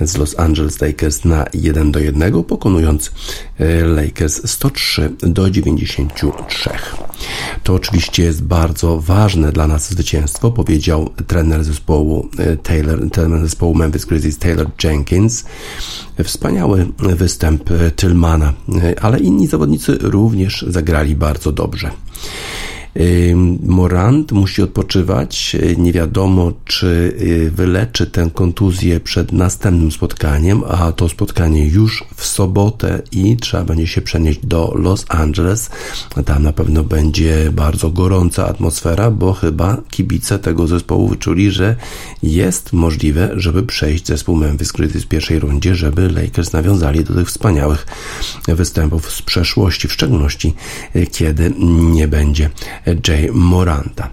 z 0.00 0.16
Los 0.16 0.38
Angeles 0.38 0.80
Lakers 0.80 1.24
na 1.24 1.46
1 1.54 1.92
do 1.92 2.00
1, 2.00 2.44
pokonując 2.44 3.12
y, 3.60 3.84
Lakers 3.84 4.50
103 4.50 5.12
do 5.20 5.50
93. 5.50 6.70
To 7.62 7.74
oczywiście 7.74 8.22
jest 8.22 8.42
bardzo 8.42 9.00
ważne 9.00 9.52
dla 9.52 9.66
nas 9.66 9.90
zwycięstwo, 9.90 10.50
powiedział 10.50 11.10
trener 11.26 11.64
zespołu 11.64 12.28
Taylor, 12.62 13.10
trener 13.10 13.40
zespołu 13.42 13.74
Memphis 13.74 14.04
Grizzlies 14.04 14.38
Taylor 14.38 14.66
Jenkins. 14.84 15.44
Wspaniały 16.24 16.86
występ 16.98 17.70
Tillmana, 17.96 18.52
ale 19.00 19.18
inni 19.18 19.46
zawodnicy 19.46 19.98
również 20.00 20.64
zagrali 20.68 21.16
bardzo 21.16 21.52
dobrze. 21.52 21.90
Morant 23.62 24.32
musi 24.32 24.62
odpoczywać. 24.62 25.56
Nie 25.76 25.92
wiadomo, 25.92 26.52
czy 26.64 26.86
y, 27.20 27.50
wyleczy 27.50 28.06
tę 28.06 28.30
kontuzję 28.34 29.00
przed 29.00 29.32
następnym 29.32 29.92
spotkaniem, 29.92 30.62
a 30.68 30.92
to 30.92 31.08
spotkanie 31.08 31.66
już 31.66 32.04
w 32.16 32.26
sobotę 32.26 33.02
i 33.12 33.36
trzeba 33.36 33.64
będzie 33.64 33.86
się 33.86 34.00
przenieść 34.00 34.40
do 34.46 34.72
Los 34.74 35.04
Angeles. 35.08 35.70
Tam 36.24 36.42
na 36.42 36.52
pewno 36.52 36.84
będzie 36.84 37.50
bardzo 37.52 37.90
gorąca 37.90 38.46
atmosfera, 38.48 39.10
bo 39.10 39.32
chyba 39.32 39.82
kibice 39.90 40.38
tego 40.38 40.66
zespołu 40.66 41.08
wyczuli, 41.08 41.50
że 41.50 41.76
jest 42.22 42.72
możliwe, 42.72 43.30
żeby 43.36 43.62
przejść 43.62 44.06
zespół 44.06 44.36
Memphis 44.36 44.72
Grizzlies 44.72 45.04
w 45.04 45.08
pierwszej 45.08 45.38
rundzie, 45.38 45.74
żeby 45.74 46.10
Lakers 46.10 46.52
nawiązali 46.52 47.04
do 47.04 47.14
tych 47.14 47.28
wspaniałych 47.28 47.86
występów 48.48 49.10
z 49.10 49.22
przeszłości, 49.22 49.88
w 49.88 49.92
szczególności 49.92 50.54
y, 50.96 51.06
kiedy 51.06 51.52
nie 51.80 52.08
będzie 52.08 52.50
Jay 53.08 53.30
Moranta. 53.32 54.10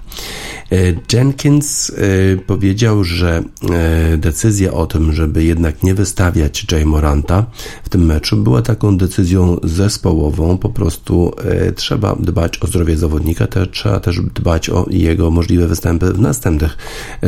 E, 0.72 0.78
Jenkins 1.14 1.90
e, 1.90 2.38
powiedział, 2.38 3.04
że 3.04 3.44
e, 3.72 4.18
decyzja 4.18 4.74
o 4.74 4.86
tym, 4.86 5.14
żeby 5.14 5.44
jednak 5.44 5.84
nie 5.84 5.94
wystawiać 5.94 6.66
Jay 6.72 6.86
Moranta 6.86 7.46
w 7.84 7.90
tym 7.90 8.06
meczu 8.06 8.38
była 8.38 8.62
taką 8.62 8.98
decyzją 8.98 9.58
zespołową. 9.64 10.58
Po 10.58 10.70
prostu 10.70 11.32
trzeba 11.76 12.16
dbać 12.16 12.64
o 12.64 12.68
zdrowie 12.68 12.98
zawodnika, 12.98 13.48
te, 13.48 13.68
trzeba 13.68 14.00
też 14.00 14.22
dbać 14.22 14.70
o 14.70 14.86
jego 14.90 15.32
możliwe 15.32 15.68
występy 15.68 16.14
w 16.14 16.20
następnych 16.20 16.78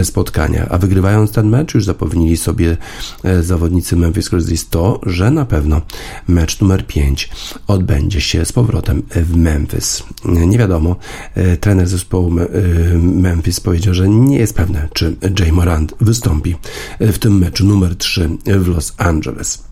spotkaniach. 0.03 0.67
A 0.71 0.77
wygrywając 0.77 1.31
ten 1.31 1.49
mecz, 1.49 1.73
już 1.73 1.85
zapewnili 1.85 2.37
sobie 2.37 2.77
zawodnicy 3.41 3.95
Memphis 3.95 4.29
Grizzlies 4.29 4.69
to, 4.69 4.99
że 5.05 5.31
na 5.31 5.45
pewno 5.45 5.81
mecz 6.27 6.61
numer 6.61 6.87
5 6.87 7.29
odbędzie 7.67 8.21
się 8.21 8.45
z 8.45 8.51
powrotem 8.51 9.03
w 9.15 9.35
Memphis. 9.35 10.03
Nie 10.25 10.57
wiadomo, 10.57 10.95
trener 11.59 11.87
zespołu 11.87 12.31
Memphis 13.01 13.59
powiedział, 13.59 13.93
że 13.93 14.09
nie 14.09 14.37
jest 14.37 14.53
pewne, 14.53 14.87
czy 14.93 15.15
Jay 15.39 15.51
Morant 15.51 15.93
wystąpi 16.01 16.55
w 16.99 17.17
tym 17.17 17.37
meczu 17.37 17.65
numer 17.65 17.95
3 17.95 18.29
w 18.45 18.67
Los 18.67 18.93
Angeles. 18.97 19.67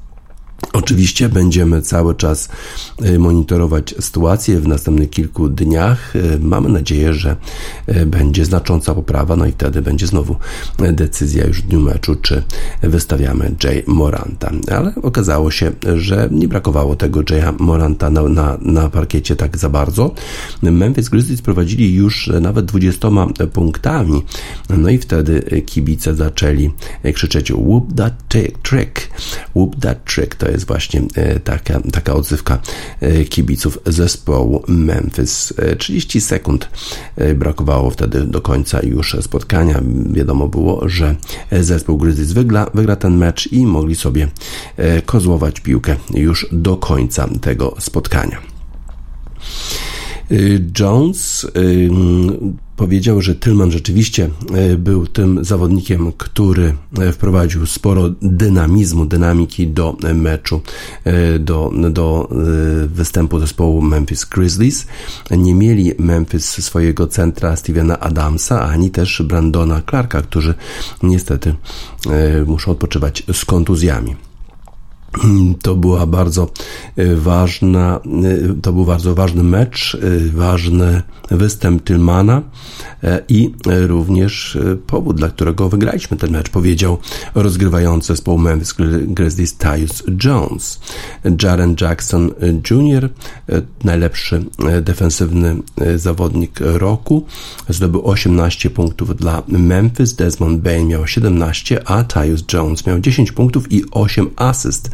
Oczywiście 0.73 1.29
będziemy 1.29 1.81
cały 1.81 2.15
czas 2.15 2.49
y, 3.05 3.19
monitorować 3.19 3.95
sytuację 3.99 4.59
w 4.59 4.67
następnych 4.67 5.09
kilku 5.09 5.49
dniach. 5.49 6.15
Y, 6.15 6.39
Mamy 6.39 6.69
nadzieję, 6.69 7.13
że 7.13 7.35
y, 7.89 8.05
będzie 8.05 8.45
znacząca 8.45 8.95
poprawa, 8.95 9.35
no 9.35 9.45
i 9.45 9.51
wtedy 9.51 9.81
będzie 9.81 10.07
znowu 10.07 10.35
decyzja 10.93 11.47
już 11.47 11.61
w 11.61 11.67
dniu 11.67 11.81
meczu, 11.81 12.15
czy 12.15 12.43
wystawiamy 12.81 13.55
Jay 13.63 13.83
Moranta. 13.87 14.51
Ale 14.71 14.93
okazało 15.01 15.51
się, 15.51 15.71
że 15.95 16.29
nie 16.31 16.47
brakowało 16.47 16.95
tego 16.95 17.21
Jaya 17.29 17.53
Moranta 17.59 18.09
na, 18.09 18.23
na, 18.23 18.57
na 18.61 18.89
parkiecie 18.89 19.35
tak 19.35 19.57
za 19.57 19.69
bardzo. 19.69 20.11
Memphis 20.61 21.09
Grizzlies 21.09 21.41
prowadzili 21.41 21.93
już 21.93 22.31
nawet 22.41 22.65
20 22.65 23.07
punktami, 23.53 24.23
no 24.69 24.89
i 24.89 24.97
wtedy 24.97 25.61
kibice 25.65 26.15
zaczęli 26.15 26.69
krzyczeć 27.13 27.51
whoop 27.51 27.93
that 27.95 28.13
trick, 28.63 29.09
whoop 29.55 29.79
that 29.79 30.05
trick. 30.05 30.35
To 30.35 30.49
jest 30.49 30.64
właśnie 30.65 31.01
e, 31.15 31.39
taka, 31.39 31.81
taka 31.91 32.13
odzywka 32.13 32.59
e, 32.99 33.25
kibiców 33.25 33.79
zespołu 33.85 34.63
Memphis. 34.67 35.53
E, 35.57 35.75
30 35.75 36.21
sekund 36.21 36.69
e, 37.15 37.35
brakowało 37.35 37.89
wtedy 37.89 38.21
do 38.21 38.41
końca 38.41 38.79
już 38.83 39.17
spotkania. 39.21 39.81
Wiadomo 40.11 40.47
było, 40.47 40.89
że 40.89 41.15
zespół 41.51 41.97
Grizzlies 41.97 42.33
wygra, 42.33 42.69
wygra 42.73 42.95
ten 42.95 43.17
mecz 43.17 43.51
i 43.51 43.65
mogli 43.65 43.95
sobie 43.95 44.27
kozłować 45.05 45.59
piłkę 45.59 45.95
już 46.13 46.47
do 46.51 46.77
końca 46.77 47.27
tego 47.41 47.75
spotkania. 47.79 48.55
Y, 50.31 50.65
Jones 50.79 51.43
y, 51.43 51.89
powiedział, 52.75 53.21
że 53.21 53.35
Tillman 53.35 53.71
rzeczywiście 53.71 54.29
y, 54.71 54.77
był 54.77 55.07
tym 55.07 55.45
zawodnikiem, 55.45 56.11
który 56.17 56.73
wprowadził 57.13 57.65
sporo 57.65 58.09
dynamizmu, 58.21 59.05
dynamiki 59.05 59.67
do 59.67 59.97
meczu, 60.13 60.61
do, 61.39 61.71
do 61.91 62.29
występu 62.87 63.39
zespołu 63.39 63.81
Memphis 63.81 64.25
Grizzlies. 64.25 64.87
Nie 65.31 65.55
mieli 65.55 65.91
Memphis 65.99 66.45
swojego 66.45 67.07
centra 67.07 67.55
Stevena 67.55 67.99
Adamsa, 67.99 68.61
ani 68.61 68.91
też 68.91 69.21
Brandona 69.25 69.81
Clarka, 69.89 70.21
którzy 70.21 70.53
niestety 71.03 71.55
muszą 72.45 72.71
odpoczywać 72.71 73.23
z 73.33 73.45
kontuzjami. 73.45 74.15
To 75.61 75.75
była 75.75 76.05
bardzo 76.05 76.49
e, 76.95 77.15
ważna, 77.15 77.99
e, 78.49 78.61
to 78.61 78.73
był 78.73 78.85
bardzo 78.85 79.15
ważny 79.15 79.43
mecz, 79.43 79.95
e, 79.95 80.29
ważny 80.29 81.01
występ 81.31 81.83
Tillmana 81.83 82.41
e, 83.03 83.21
i 83.29 83.53
również 83.65 84.57
powód, 84.87 85.17
dla 85.17 85.29
którego 85.29 85.69
wygraliśmy 85.69 86.17
ten 86.17 86.31
mecz, 86.31 86.49
powiedział 86.49 86.97
rozgrywający 87.35 88.07
zespołu 88.07 88.37
Memphis 88.37 88.73
Gri- 88.73 89.13
Grizzlies 89.13 89.57
Tyus 89.57 90.03
Jones. 90.23 90.79
Jaren 91.43 91.75
Jackson 91.81 92.31
Jr., 92.71 93.09
najlepszy 93.83 94.45
defensywny 94.81 95.55
zawodnik 95.95 96.59
roku, 96.59 97.25
zdobył 97.69 98.07
18 98.07 98.69
punktów 98.69 99.15
dla 99.15 99.43
Memphis, 99.47 100.13
Desmond 100.13 100.61
Bain 100.61 100.87
miał 100.87 101.07
17, 101.07 101.87
a 101.87 102.03
Tyus 102.03 102.43
Jones 102.53 102.85
miał 102.85 102.99
10 102.99 103.31
punktów 103.31 103.71
i 103.71 103.83
8 103.91 104.29
asyst. 104.35 104.91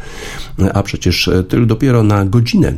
A 0.74 0.82
przecież 0.82 1.28
e, 1.28 1.44
tylko 1.44 1.66
dopiero 1.66 2.02
na 2.02 2.24
godzinę 2.24 2.76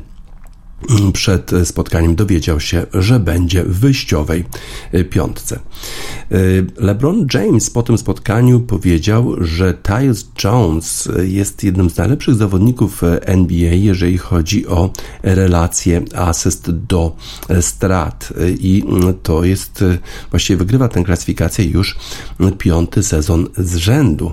przed 1.13 1.51
spotkaniem 1.65 2.15
dowiedział 2.15 2.61
się, 2.61 2.87
że 2.95 3.21
będzie 3.21 3.65
w 3.65 3.79
wyjściowej 3.81 4.45
e, 4.93 5.05
piątce. 5.05 5.57
E, 5.57 6.39
LeBron 6.77 7.27
James 7.35 7.71
po 7.71 7.83
tym 7.83 7.99
spotkaniu 7.99 8.61
powiedział, 8.61 9.35
że 9.41 9.75
Tyus 9.75 10.29
Jones 10.45 11.09
jest 11.23 11.65
jednym 11.65 11.91
z 11.91 11.97
najlepszych 11.97 12.35
zawodników 12.35 13.05
e, 13.05 13.27
NBA, 13.27 13.75
jeżeli 13.75 14.19
chodzi 14.19 14.67
o 14.67 14.91
relację 15.23 16.03
asyst 16.15 16.71
do 16.71 17.17
e, 17.49 17.63
strat 17.63 18.15
E, 18.41 18.51
i 18.51 18.83
mm, 18.87 19.15
to 19.23 19.45
jest 19.45 19.83
e, 19.83 19.99
właściwie 20.31 20.57
wygrywa 20.57 20.89
tę 20.89 21.05
klasyfikację 21.05 21.65
już 21.65 21.97
piąty 22.59 23.03
sezon 23.03 23.49
z 23.57 23.77
rzędu. 23.77 24.33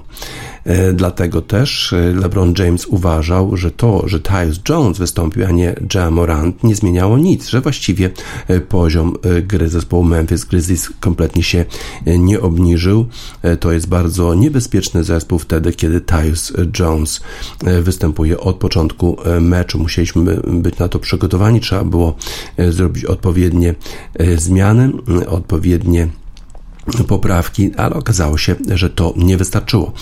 E, 0.66 0.94
Dlatego 0.94 1.42
też 1.42 1.94
e, 1.94 2.14
LeBron 2.14 2.54
James 2.60 2.86
uważał, 2.86 3.58
że 3.58 3.72
to, 3.72 4.08
że 4.08 4.20
Tyus 4.20 4.60
Jones 4.70 4.98
wystąpił, 4.98 5.46
a 5.46 5.52
nie 5.52 5.76
Ja 5.96 6.12
Morant, 6.12 6.64
nie 6.64 6.76
zmieniało 6.76 7.18
nic, 7.18 7.48
że 7.48 7.62
właściwie 7.62 8.10
e, 8.48 8.60
poziom 8.60 9.16
gry 9.44 9.70
zespołu 9.70 10.04
Memphis 10.04 10.46
Grizzlies 10.46 10.90
kompletnie 11.00 11.44
się 11.44 11.66
nie 12.06 12.42
obniżył. 12.42 13.06
To 13.60 13.72
jest 13.72 13.88
bardzo 13.88 14.34
niebezpieczny 14.34 15.04
zespół 15.04 15.40
wtedy, 15.40 15.74
kiedy 15.74 16.02
Tyus 16.02 16.54
Jones 16.80 17.22
występuje 17.82 18.40
od 18.40 18.56
początku 18.56 19.18
meczu. 19.42 19.80
Musieliśmy 19.80 20.42
być 20.48 20.78
na 20.78 20.88
to 20.88 21.00
przygotowani, 21.00 21.60
trzeba 21.60 21.84
było 21.84 22.16
zrobić 22.70 23.06
odpowiednie 23.06 23.76
zmiany, 24.38 24.92
odpowiednie 25.28 26.08
poprawki, 27.08 27.72
ale 27.78 27.96
okazało 27.96 28.38
się, 28.38 28.56
że 28.76 28.90
to 28.90 29.14
nie 29.18 29.38
wystarczyło. 29.38 29.94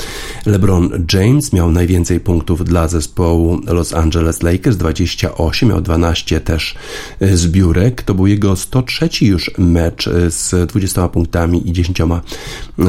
LeBron 0.45 1.05
James 1.13 1.53
miał 1.53 1.71
najwięcej 1.71 2.19
punktów 2.19 2.65
dla 2.65 2.87
zespołu 2.87 3.61
Los 3.67 3.93
Angeles 3.93 4.43
Lakers, 4.43 4.77
28, 4.77 5.69
miał 5.69 5.81
12 5.81 6.41
też 6.41 6.75
e, 7.19 7.37
zbiórek. 7.37 8.03
To 8.03 8.13
był 8.13 8.27
jego 8.27 8.55
103 8.55 9.09
już 9.21 9.51
mecz 9.57 10.07
e, 10.07 10.31
z 10.31 10.69
20 10.69 11.07
punktami 11.07 11.69
i 11.69 11.73
10 11.73 11.97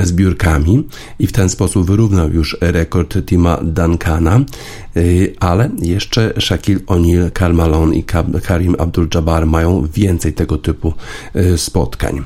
zbiórkami 0.02 0.84
i 1.18 1.26
w 1.26 1.32
ten 1.32 1.48
sposób 1.48 1.86
wyrównał 1.86 2.30
już 2.30 2.56
rekord 2.60 3.16
Tima 3.26 3.58
Duncana, 3.62 4.36
e, 4.36 5.00
ale 5.40 5.70
jeszcze 5.82 6.34
Shaquille 6.40 6.80
O'Neal, 6.80 7.30
Karl 7.32 7.54
Malone 7.54 7.96
i 7.96 8.04
Ka- 8.04 8.40
Karim 8.42 8.74
Abdul-Jabbar 8.74 9.46
mają 9.46 9.86
więcej 9.94 10.32
tego 10.32 10.58
typu 10.58 10.94
e, 11.34 11.58
spotkań. 11.58 12.22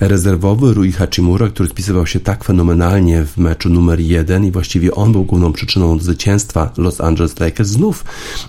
Rezerwowy 0.00 0.74
Rui 0.74 0.92
Hachimura, 1.00 1.48
który 1.48 1.68
spisywał 1.68 2.06
się 2.06 2.20
tak 2.20 2.44
fenomenalnie 2.44 3.24
w 3.24 3.38
meczu 3.38 3.68
numer 3.68 4.00
jeden 4.00 4.44
i 4.44 4.50
właściwie 4.50 4.94
on 4.94 5.12
był 5.12 5.24
główną 5.24 5.52
przyczyną 5.52 5.98
zwycięstwa 5.98 6.72
Los 6.76 7.00
Angeles 7.00 7.40
Lakers, 7.40 7.68
znów 7.68 8.04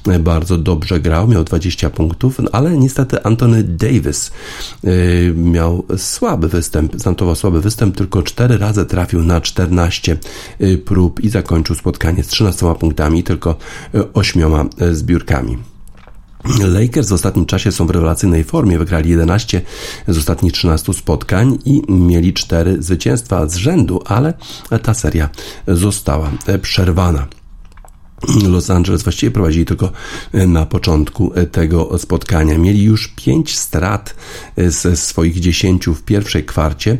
e, 0.08 0.20
bardzo 0.20 0.58
dobrze 0.58 1.00
grał, 1.00 1.28
miał 1.28 1.44
20 1.44 1.90
punktów, 1.90 2.40
no 2.40 2.50
ale 2.52 2.78
niestety 2.78 3.24
Anthony 3.24 3.64
Davis 3.64 4.32
e, 4.84 4.90
miał 5.36 5.86
słaby 5.98 6.48
występ, 6.48 6.96
zanotował 6.96 7.36
słaby 7.36 7.62
występ, 7.62 7.98
tylko 7.98 8.24
4 8.24 8.58
razy 8.58 8.86
trafił 8.86 9.24
na 9.24 9.42
14 9.42 10.18
e, 10.60 10.78
prób 10.78 11.20
i 11.20 11.30
zakończył 11.30 11.76
spotkanie 11.76 12.24
z 12.24 12.28
13 12.28 12.76
punktami 12.80 13.24
tylko 13.24 13.56
8 14.14 14.70
zbiórkami. 14.92 15.71
Lakers 16.60 17.10
w 17.10 17.14
ostatnim 17.14 17.46
czasie 17.46 17.72
są 17.72 17.88
w 17.88 17.90
rewelacyjnej 17.90 18.44
formie. 18.44 18.80
Wygrali 18.80 19.10
11 19.10 19.62
z 20.08 20.18
ostatnich 20.18 20.54
13 20.54 20.94
spotkań 20.94 21.58
i 21.66 21.82
mieli 21.90 22.34
4 22.34 22.82
zwycięstwa 22.84 23.48
z 23.48 23.56
rzędu, 23.56 24.02
ale 24.06 24.34
ta 24.84 24.94
seria 24.94 25.30
została 25.68 26.32
przerwana. 26.62 27.28
Los 28.48 28.70
Angeles 28.70 29.04
właściwie 29.04 29.32
prowadzili 29.32 29.66
tylko 29.66 29.92
na 30.34 30.66
początku 30.66 31.32
tego 31.52 31.98
spotkania. 32.00 32.58
Mieli 32.58 32.84
już 32.84 33.08
5 33.08 33.58
strat 33.58 34.16
ze 34.58 34.96
swoich 34.96 35.40
10 35.40 35.86
w 35.88 36.02
pierwszej 36.04 36.46
kwarcie 36.46 36.98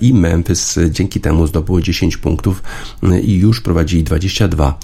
i 0.00 0.14
Memphis 0.14 0.78
dzięki 0.90 1.20
temu 1.20 1.46
zdobyło 1.46 1.80
10 1.80 2.16
punktów 2.16 2.62
i 3.22 3.34
już 3.34 3.60
prowadzili 3.60 4.04
22 4.04 4.78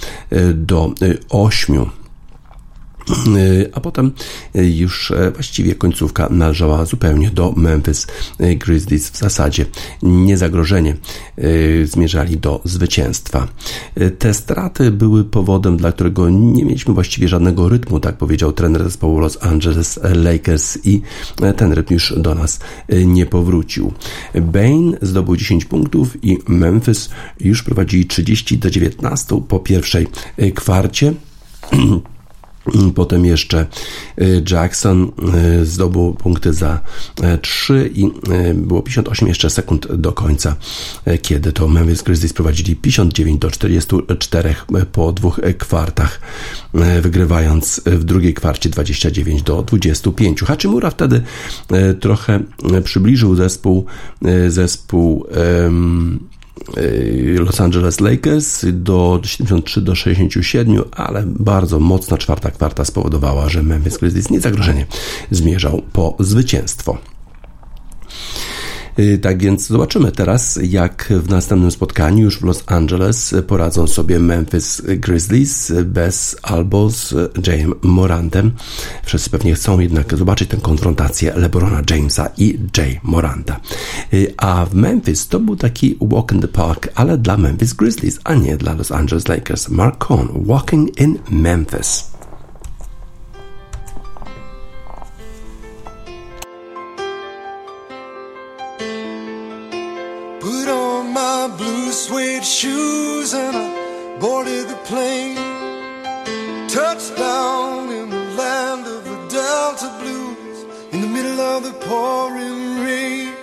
do 0.55 0.95
8 1.29 1.87
a 3.73 3.81
potem 3.81 4.13
już 4.55 5.13
właściwie 5.35 5.75
końcówka 5.75 6.29
należała 6.31 6.85
zupełnie 6.85 7.31
do 7.31 7.53
Memphis 7.57 8.07
Grizzlies. 8.39 9.11
W 9.11 9.19
zasadzie 9.19 9.67
niezagrożenie 10.03 10.97
zmierzali 11.85 12.37
do 12.37 12.61
zwycięstwa. 12.65 13.49
Te 14.19 14.35
straty 14.35 14.91
były 14.91 15.25
powodem, 15.25 15.77
dla 15.77 15.93
którego 15.93 16.31
nie 16.31 16.65
mieliśmy 16.65 16.95
właściwie 16.95 17.29
żadnego 17.29 17.69
rytmu, 17.69 18.01
tak 18.01 18.17
powiedział 18.17 18.53
trener 18.53 18.85
zespołu 18.85 19.19
Los 19.19 19.39
Angeles 19.41 20.01
Lakers 20.03 20.79
i 20.85 21.03
ten 21.57 21.73
rytm 21.73 21.95
już 21.95 22.15
do 22.17 22.35
nas 22.35 22.61
nie 23.07 23.27
powrócił. 23.27 23.93
Bain 24.35 24.97
zdobył 25.03 25.37
10 25.37 25.65
punktów 25.65 26.25
i 26.25 26.39
Memphis 26.49 27.11
już 27.41 27.63
prowadzili 27.63 28.07
30 28.07 28.59
do 28.59 28.71
19 28.71 29.43
po 29.49 29.59
pierwszej 29.59 30.07
kwarcie. 30.55 31.15
Potem 32.95 33.25
jeszcze 33.25 33.67
y, 34.21 34.43
Jackson 34.51 35.13
y, 35.61 35.67
zdobył 35.67 36.15
punkty 36.15 36.53
za 36.53 36.81
3 37.43 37.91
i 37.95 38.05
y, 38.05 38.55
było 38.55 38.83
58 38.83 39.29
jeszcze 39.29 39.51
sekund 39.51 39.95
do 39.95 40.13
końca, 40.13 40.57
kiedy 41.23 41.53
to 41.53 41.69
Memphis 41.69 42.03
Grizzlies 42.03 42.33
prowadzili 42.33 42.77
59 42.77 43.41
do 43.41 43.51
44 43.51 44.55
po 44.93 45.13
dwóch 45.13 45.41
kwartach, 45.59 46.21
wygrywając 47.03 47.81
w 47.87 48.05
drugiej 48.05 48.35
kwarcie 48.35 48.71
29 48.71 49.43
do 49.43 49.63
25. 49.63 50.41
Hachimura 50.41 50.91
wtedy 50.91 51.23
trochę 52.01 52.41
przybliżył 52.85 53.35
zespół 53.35 53.87
zespół 54.49 55.27
um, 55.63 56.29
Los 57.39 57.61
Angeles 57.61 58.01
Lakers 58.01 58.65
do 58.73 59.21
73 59.25 59.81
do 59.81 59.95
67, 59.95 60.83
ale 60.93 61.25
bardzo 61.27 61.81
mocna 61.81 62.19
czwarta 62.19 62.51
kwarta 62.51 62.85
spowodowała, 62.85 63.49
że 63.49 63.63
Memphis 63.63 63.99
Grizzlies 63.99 64.31
niezagrożenie 64.31 64.87
zmierzał 65.31 65.83
po 65.93 66.17
zwycięstwo. 66.19 66.99
Tak 69.23 69.43
więc 69.43 69.67
zobaczymy 69.67 70.13
teraz, 70.13 70.59
jak 70.63 71.13
w 71.25 71.29
następnym 71.29 71.71
spotkaniu 71.71 72.25
już 72.25 72.39
w 72.39 72.45
Los 72.45 72.63
Angeles 72.67 73.35
poradzą 73.47 73.87
sobie 73.87 74.19
Memphis 74.19 74.83
Grizzlies 74.87 75.73
bez 75.85 76.37
albo 76.43 76.91
z 76.91 77.15
Jayem 77.47 77.75
Morantem. 77.83 78.53
Wszyscy 79.05 79.31
pewnie 79.31 79.55
chcą 79.55 79.81
jednak 79.81 80.19
zobaczyć 80.19 80.51
tę 80.51 80.57
konfrontację 80.57 81.33
LeBrona 81.37 81.83
Jamesa 81.91 82.29
i 82.37 82.59
Jay 82.77 83.01
Moranta. 83.03 83.61
A 84.37 84.67
w 84.67 84.75
Memphis 84.75 85.29
to 85.29 85.41
był 85.41 85.57
taki 85.57 85.99
walk 86.01 86.33
in 86.33 86.41
the 86.41 86.49
park, 86.49 86.89
ale 86.95 87.19
dla 87.19 87.37
Memphis 87.37 87.73
Grizzlies, 87.73 88.19
a 88.25 88.35
nie 88.35 88.57
dla 88.57 88.75
Los 88.75 88.93
Angeles 88.93 89.29
Lakers. 89.29 89.69
Mark 89.69 89.99
Cohn, 89.99 90.29
Walking 90.47 91.01
in 91.01 91.19
Memphis. 91.31 92.11
Blue 102.41 102.47
shoes 102.47 103.35
and 103.35 103.57
I 103.57 104.19
boarded 104.19 104.69
the 104.69 104.77
plane. 104.87 105.37
Touchdown 106.69 107.91
in 107.93 108.09
the 108.09 108.25
land 108.41 108.87
of 108.87 109.05
the 109.05 109.17
Delta 109.29 109.91
Blues 110.01 110.65
in 110.93 111.01
the 111.03 111.07
middle 111.07 111.41
of 111.41 111.65
the 111.65 111.73
pouring 111.87 112.81
rain. 112.85 113.35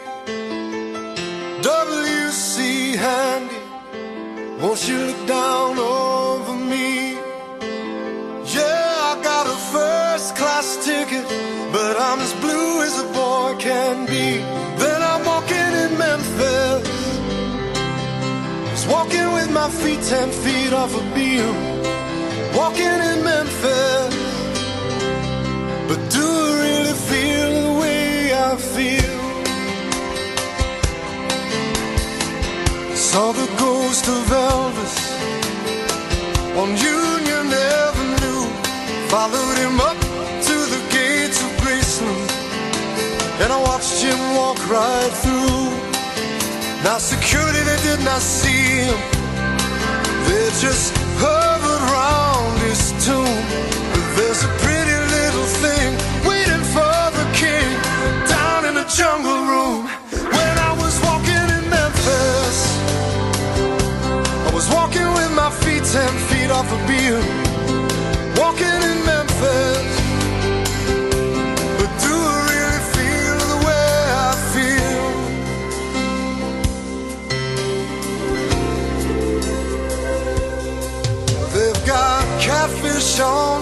W.C. 1.62 2.96
Handy, 2.96 3.62
won't 4.62 4.88
you 4.88 4.98
look 4.98 5.28
down 5.28 5.78
over 5.78 6.56
me? 6.56 7.14
Yeah, 8.56 9.12
I 9.12 9.20
got 9.22 9.46
a 9.46 9.58
first 9.76 10.36
class 10.36 10.78
ticket, 10.84 11.28
but 11.72 11.98
I'm 12.00 12.20
as 12.20 12.34
blue 12.42 12.82
as 12.82 13.00
a 13.00 13.08
boy 13.14 13.56
can 13.60 14.06
be. 14.08 14.67
Walking 18.90 19.32
with 19.34 19.50
my 19.52 19.70
feet 19.70 20.02
ten 20.02 20.30
feet 20.32 20.74
off 20.74 20.94
a 20.96 21.04
beam. 21.16 21.54
walking 22.56 23.00
in 23.10 23.24
Memphis. 23.24 24.16
But 25.88 26.00
do 26.16 26.26
I 26.26 26.50
really 26.64 26.96
feel 27.10 27.50
the 27.62 27.74
way 27.82 28.34
I 28.34 28.56
feel? 28.74 29.20
Saw 32.96 33.32
the 33.32 33.48
ghost 33.64 34.06
of 34.08 34.24
Elvis 34.50 34.98
on 36.62 36.70
Union 36.78 37.48
Avenue. 37.86 38.46
Followed 39.14 39.58
him 39.64 39.80
up 39.80 40.00
to 40.48 40.56
the 40.74 40.82
gates 40.92 41.40
of 41.46 41.52
Graceland, 41.62 42.32
and 43.42 43.50
I 43.54 43.60
watched 43.70 44.02
him 44.04 44.20
walk 44.36 44.60
right 44.70 45.14
through. 45.24 45.77
Now 46.88 47.00
security 47.00 47.60
they 47.64 47.76
did 47.84 48.00
not 48.06 48.22
see 48.22 48.88
him. 48.88 48.98
They 50.24 50.48
just 50.64 50.96
hovered 51.20 51.84
round 51.92 52.58
his 52.64 52.80
tomb. 53.04 53.44
But 53.92 54.08
there's 54.16 54.42
a 54.48 54.52
pretty 54.64 54.98
little 55.18 55.48
thing 55.64 55.90
waiting 56.24 56.64
for 56.72 56.98
the 57.20 57.28
king 57.36 57.68
down 58.32 58.64
in 58.70 58.76
the 58.80 58.88
jungle 58.88 59.42
room. 59.52 59.84
When 60.32 60.56
I 60.70 60.72
was 60.80 60.96
walking 61.04 61.48
in 61.58 61.64
Memphis, 61.76 62.58
I 64.48 64.52
was 64.56 64.70
walking 64.72 65.10
with 65.12 65.32
my 65.36 65.52
feet 65.60 65.84
ten 65.84 66.14
feet 66.30 66.50
off 66.50 66.72
a 66.72 66.80
beam. 66.88 67.20
Walking 68.40 68.80
in 68.92 69.07
show 83.18 83.57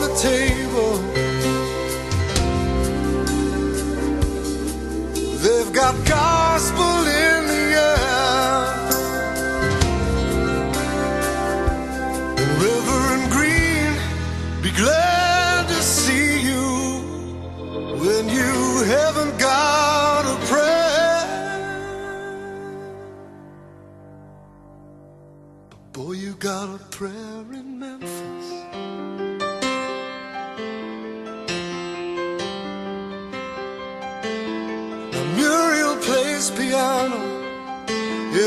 piano 36.76 37.21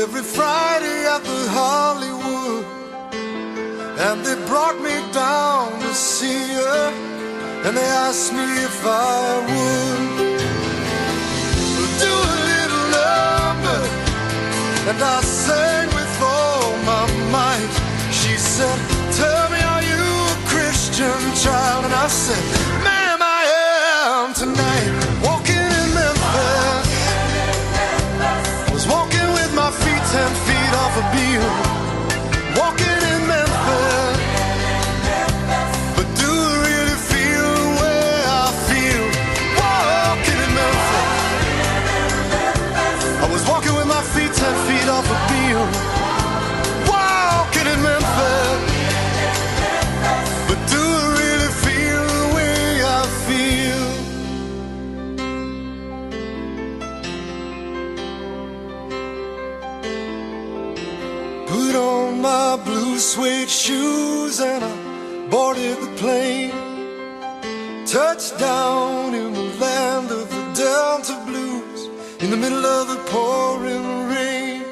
every 0.01 0.21
Friday 0.21 0.99
at 1.15 1.21
the 1.31 1.41
Hollywood. 1.59 2.65
And 4.05 4.17
they 4.25 4.37
brought 4.47 4.77
me 4.87 4.95
down 5.11 5.67
to 5.83 5.91
see 5.93 6.43
her, 6.61 6.85
and 7.65 7.71
they 7.77 7.89
asked 8.07 8.31
me 8.39 8.47
if 8.69 8.77
I 8.85 9.23
would 9.49 10.37
do 12.05 12.13
a 12.35 12.39
little 12.51 12.85
number. 12.99 13.81
And 14.89 14.99
I 15.17 15.19
sang 15.21 15.87
with 15.99 16.15
all 16.21 16.69
my 16.91 17.05
might. 17.35 17.73
She 18.19 18.33
said, 18.37 18.79
shoes 63.69 64.39
and 64.39 64.63
I 64.63 64.75
boarded 65.29 65.77
the 65.85 65.91
plane. 66.01 66.57
Touchdown 67.85 69.13
in 69.13 69.31
the 69.39 69.47
land 69.63 70.09
of 70.19 70.25
the 70.35 70.43
Delta 70.63 71.15
Blues 71.27 71.81
in 72.23 72.31
the 72.31 72.39
middle 72.45 72.65
of 72.65 72.83
the 72.91 72.99
pouring 73.11 73.87
rain. 74.13 74.63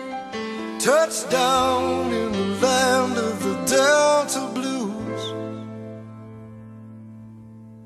Touchdown 0.79 2.11
in 2.21 2.31
the 2.39 2.47
land 2.65 3.15
of 3.29 3.35
the 3.47 3.55
Delta 3.75 4.43
Blues 4.57 5.23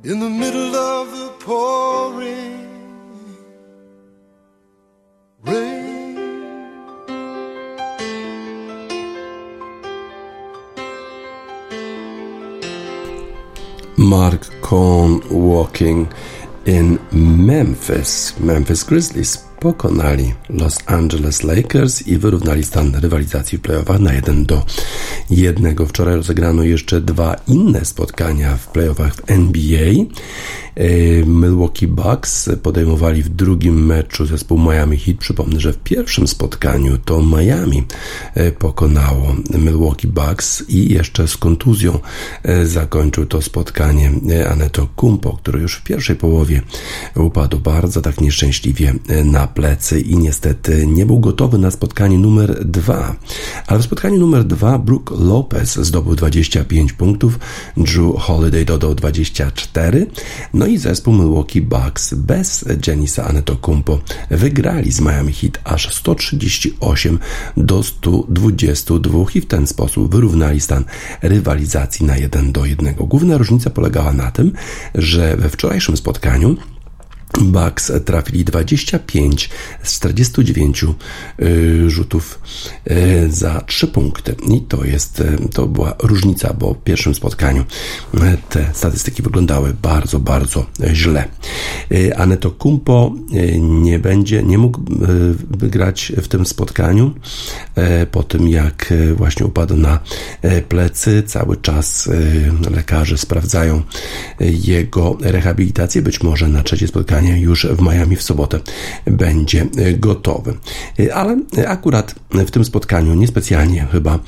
in 0.10 0.18
the 0.26 0.34
middle 0.44 0.74
of 0.76 1.06
the 1.20 1.30
pouring 1.46 2.58
rain. 5.50 5.91
Mark 14.12 14.42
Cohn 14.60 15.22
Walking 15.30 16.12
in 16.66 17.00
Memphis. 17.14 18.38
Memphis 18.42 18.84
Grizzlies 18.84 19.51
pokonali 19.62 20.34
Los 20.50 20.78
Angeles 20.86 21.44
Lakers 21.44 22.08
i 22.08 22.18
wyrównali 22.18 22.64
stan 22.64 22.96
rywalizacji 22.96 23.58
w 23.58 23.62
playoffach 23.62 24.00
na 24.00 24.14
1 24.14 24.46
do 24.46 24.66
1. 25.30 25.76
Wczoraj 25.88 26.16
rozegrano 26.16 26.64
jeszcze 26.64 27.02
dwa 27.02 27.36
inne 27.48 27.86
spotkania 27.86 28.58
w 28.58 28.68
playoffach 28.68 29.16
w 29.16 29.32
NBA. 29.32 30.06
E, 30.76 31.26
Milwaukee 31.26 31.88
Bucks 31.88 32.50
podejmowali 32.64 33.24
w 33.24 33.30
drugim 33.30 33.86
meczu 33.86 34.26
zespół 34.26 34.60
Miami 34.60 34.98
Heat. 34.98 35.18
Przypomnę, 35.18 35.60
że 35.60 35.74
w 35.74 35.78
pierwszym 35.78 36.28
spotkaniu 36.28 36.98
to 36.98 37.24
Miami 37.24 37.84
e, 38.34 38.52
pokonało 38.52 39.36
Milwaukee 39.50 40.08
Bucks 40.08 40.70
i 40.70 40.94
jeszcze 40.94 41.28
z 41.28 41.38
kontuzją 41.38 42.00
e, 42.44 42.66
zakończył 42.66 43.26
to 43.26 43.42
spotkanie 43.42 44.12
Aneto 44.50 44.88
Kumpo, 44.96 45.38
który 45.38 45.60
już 45.60 45.76
w 45.76 45.84
pierwszej 45.84 46.16
połowie 46.16 46.62
upadł 47.16 47.60
bardzo 47.60 48.02
tak 48.02 48.22
nieszczęśliwie 48.22 48.94
na 49.26 49.48
plecy 49.54 50.02
i 50.02 50.18
niestety 50.18 50.88
nie 50.88 51.06
był 51.06 51.20
gotowy 51.20 51.58
na 51.58 51.72
spotkanie 51.72 52.18
numer 52.18 52.66
dwa. 52.66 53.16
Ale 53.68 53.80
w 53.80 53.84
spotkaniu 53.84 54.20
numer 54.20 54.44
dwa 54.44 54.80
Brook 54.80 55.14
Lopez 55.20 55.76
zdobył 55.76 56.16
25 56.16 56.94
punktów, 56.94 57.40
Drew 57.78 58.16
Holiday 58.18 58.66
dodał 58.66 58.96
24, 58.96 60.08
no 60.54 60.66
i 60.66 60.78
zespół 60.78 61.14
Milwaukee 61.14 61.62
Bucks 61.62 62.14
bez 62.14 62.66
Janisa 62.88 63.28
Antetokounmpo 63.28 64.00
wygrali 64.30 64.92
z 64.92 65.02
Miami 65.02 65.34
Heat 65.34 65.60
aż 65.64 65.96
138 65.96 67.20
do 67.58 67.84
122 67.84 69.20
i 69.36 69.42
w 69.42 69.46
ten 69.46 69.68
sposób 69.68 70.12
wyrównali 70.12 70.62
stan 70.62 70.84
rywalizacji 71.22 72.06
na 72.06 72.18
1 72.18 72.52
do 72.52 72.66
1. 72.66 72.96
Główna 72.96 73.38
różnica 73.38 73.70
polegała 73.70 74.14
na 74.14 74.32
tym, 74.32 74.52
że 74.96 75.38
we 75.38 75.50
wczorajszym 75.50 75.98
spotkaniu 75.98 76.56
Bucks 77.40 77.92
trafili 78.06 78.46
25 78.46 79.50
z 79.84 79.94
49 79.94 80.86
y, 81.42 81.90
rzutów 81.90 82.40
y, 82.92 83.32
za 83.32 83.62
3 83.62 83.88
punkty. 83.88 84.36
I 84.48 84.62
to 84.62 84.86
jest, 84.86 85.20
y, 85.20 85.38
to 85.54 85.68
była 85.68 85.96
różnica, 86.04 86.54
bo 86.54 86.74
w 86.74 86.84
pierwszym 86.84 87.16
spotkaniu 87.16 87.66
te 88.50 88.70
statystyki 88.74 89.22
wyglądały 89.24 89.74
bardzo, 89.82 90.20
bardzo 90.20 90.66
źle. 90.94 91.28
Aneto 92.16 92.52
Kumpo 92.52 93.14
nie 93.60 94.00
będzie, 94.00 94.44
nie 94.44 94.58
mógł 94.58 94.80
wygrać 95.50 96.12
w 96.18 96.28
tym 96.28 96.46
spotkaniu 96.46 97.14
po 98.12 98.24
tym, 98.24 98.48
jak 98.48 98.94
właśnie 99.16 99.46
upadł 99.46 99.78
na 99.78 100.00
plecy. 100.70 101.24
Cały 101.24 101.58
czas 101.58 102.10
lekarze 102.72 103.18
sprawdzają 103.18 103.82
jego 104.40 105.18
rehabilitację. 105.22 106.02
Być 106.02 106.24
może 106.24 106.48
na 106.48 106.64
trzecie 106.64 106.88
spotkanie 106.88 107.21
już 107.30 107.66
w 107.66 107.82
Miami 107.82 108.16
w 108.16 108.24
sobotę 108.24 108.60
będzie 109.06 109.66
gotowy. 109.98 110.54
E, 111.00 111.16
Ale 111.16 111.38
akurat 111.68 112.16
w 112.32 112.52
tym 112.52 112.66
spotkaniu 112.66 113.14
niespecjalnie 113.14 113.88
chyba 113.92 114.20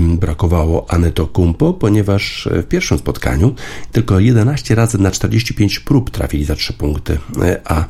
brakowało 0.00 0.90
Aneto 0.90 1.26
Kumpo, 1.26 1.72
ponieważ 1.72 2.48
w 2.52 2.64
pierwszym 2.64 2.98
spotkaniu 2.98 3.54
tylko 3.92 4.20
11 4.20 4.74
razy 4.74 4.98
na 4.98 5.10
45 5.10 5.80
prób 5.80 6.10
trafili 6.10 6.44
za 6.44 6.54
3 6.54 6.72
punkty, 6.72 7.18
e, 7.42 7.60
a 7.64 7.84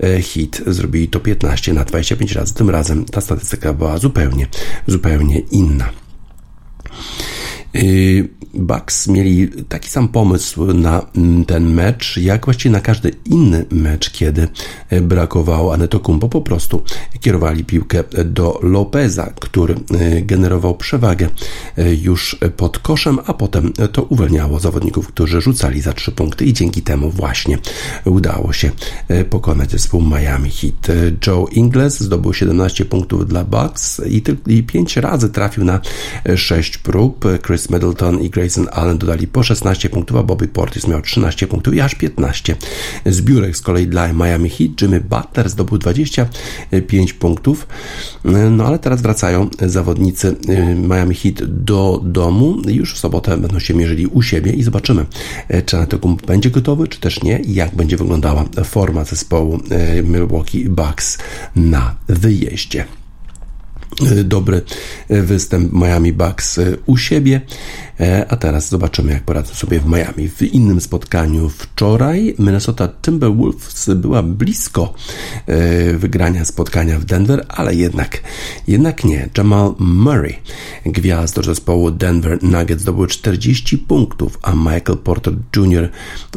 e, 0.00 0.22
Hit 0.22 0.62
zrobili 0.66 1.08
to 1.08 1.20
15 1.20 1.72
na 1.72 1.84
25 1.84 2.32
razy. 2.32 2.54
Tym 2.54 2.70
razem 2.70 3.04
ta 3.04 3.20
statystyka 3.20 3.72
była 3.72 3.98
zupełnie, 3.98 4.46
zupełnie 4.86 5.38
inna. 5.38 5.90
Yy, 7.74 8.28
Bucks 8.54 9.08
mieli 9.08 9.48
taki 9.68 9.90
sam 9.90 10.08
pomysł 10.08 10.66
na 10.74 11.06
mm, 11.16 11.44
ten 11.44 11.74
mecz, 11.74 12.16
jak 12.16 12.44
właściwie 12.44 12.72
na 12.72 12.80
każdy 12.80 13.10
inny 13.24 13.64
mecz, 13.70 14.10
kiedy 14.10 14.48
e, 14.90 15.00
brakowało 15.00 15.74
Anetokumpo. 15.74 16.28
Po 16.28 16.40
prostu 16.40 16.82
kierowali 17.20 17.64
piłkę 17.64 18.04
do 18.24 18.58
Lopeza, 18.62 19.32
który 19.40 19.74
e, 19.74 20.22
generował 20.22 20.76
przewagę 20.76 21.28
e, 21.78 21.94
już 21.94 22.36
pod 22.56 22.78
koszem, 22.78 23.18
a 23.26 23.34
potem 23.34 23.72
to 23.92 24.02
uwalniało 24.02 24.60
zawodników, 24.60 25.08
którzy 25.08 25.40
rzucali 25.40 25.80
za 25.80 25.92
trzy 25.92 26.12
punkty 26.12 26.44
i 26.44 26.52
dzięki 26.52 26.82
temu 26.82 27.10
właśnie 27.10 27.58
udało 28.04 28.52
się 28.52 28.70
pokonać 29.30 29.70
zespół 29.70 30.02
Miami 30.02 30.50
Heat. 30.50 30.98
Joe 31.26 31.46
Ingles 31.52 32.00
zdobył 32.00 32.34
17 32.34 32.84
punktów 32.84 33.28
dla 33.28 33.44
Bucks 33.44 34.00
i, 34.06 34.22
i 34.46 34.62
5 34.62 34.96
razy 34.96 35.30
trafił 35.30 35.64
na 35.64 35.80
6 36.36 36.78
prób. 36.78 37.24
Chris 37.46 37.63
Middleton 37.70 38.20
i 38.20 38.30
Grayson 38.30 38.68
Allen 38.72 38.98
dodali 38.98 39.26
po 39.26 39.42
16 39.42 39.88
punktów, 39.88 40.16
a 40.16 40.22
Bobby 40.22 40.48
Portis 40.48 40.88
miał 40.88 41.02
13 41.02 41.46
punktów 41.46 41.74
i 41.74 41.80
aż 41.80 41.94
15 41.94 42.56
zbiórek 43.06 43.56
z 43.56 43.60
kolei 43.60 43.86
dla 43.86 44.12
Miami 44.12 44.50
Heat. 44.50 44.82
Jimmy 44.82 45.00
Butler 45.00 45.48
zdobył 45.48 45.78
25 45.78 47.12
punktów. 47.12 47.66
No 48.50 48.66
ale 48.66 48.78
teraz 48.78 49.02
wracają 49.02 49.48
zawodnicy 49.66 50.36
y, 50.48 50.74
Miami 50.74 51.14
Heat 51.14 51.44
do 51.44 52.00
domu. 52.04 52.56
Już 52.66 52.94
w 52.94 52.98
sobotę 52.98 53.36
będą 53.36 53.58
się 53.58 53.74
mierzyli 53.74 54.06
u 54.06 54.22
siebie 54.22 54.52
i 54.52 54.62
zobaczymy, 54.62 55.06
y, 55.54 55.62
czy 55.62 55.76
Antetokounmpo 55.76 56.26
będzie 56.26 56.50
gotowy, 56.50 56.88
czy 56.88 57.00
też 57.00 57.22
nie 57.22 57.38
i 57.38 57.54
jak 57.54 57.74
będzie 57.74 57.96
wyglądała 57.96 58.44
forma 58.64 59.04
zespołu 59.04 59.60
y, 59.98 60.02
Milwaukee 60.02 60.68
Bucks 60.68 61.18
na 61.56 61.94
wyjeździe 62.08 62.84
dobry 64.24 64.62
występ 65.10 65.72
Miami 65.72 66.12
Bucks 66.12 66.60
u 66.86 66.96
siebie. 66.96 67.40
E, 68.00 68.26
A 68.28 68.36
teraz 68.36 68.68
zobaczymy, 68.68 69.12
jak 69.12 69.22
poradzą 69.22 69.54
sobie 69.54 69.80
w 69.80 69.86
Miami. 69.86 70.28
W 70.28 70.42
innym 70.42 70.80
spotkaniu 70.80 71.48
wczoraj 71.48 72.34
Minnesota 72.38 72.88
Timberwolves 73.02 73.90
była 73.94 74.22
blisko 74.22 74.94
e, 75.46 75.94
wygrania 75.94 76.44
spotkania 76.44 76.98
w 76.98 77.04
Denver, 77.04 77.44
ale 77.48 77.74
jednak, 77.74 78.22
jednak 78.68 79.04
nie. 79.04 79.28
Jamal 79.38 79.74
Murray, 79.78 80.36
gwiazdor 80.86 81.44
zespołu 81.44 81.90
Denver 81.90 82.42
Nuggets, 82.42 82.82
zdobył 82.82 83.06
40 83.06 83.78
punktów, 83.78 84.38
a 84.42 84.52
Michael 84.54 84.98
Porter 85.04 85.34
Jr. 85.56 85.88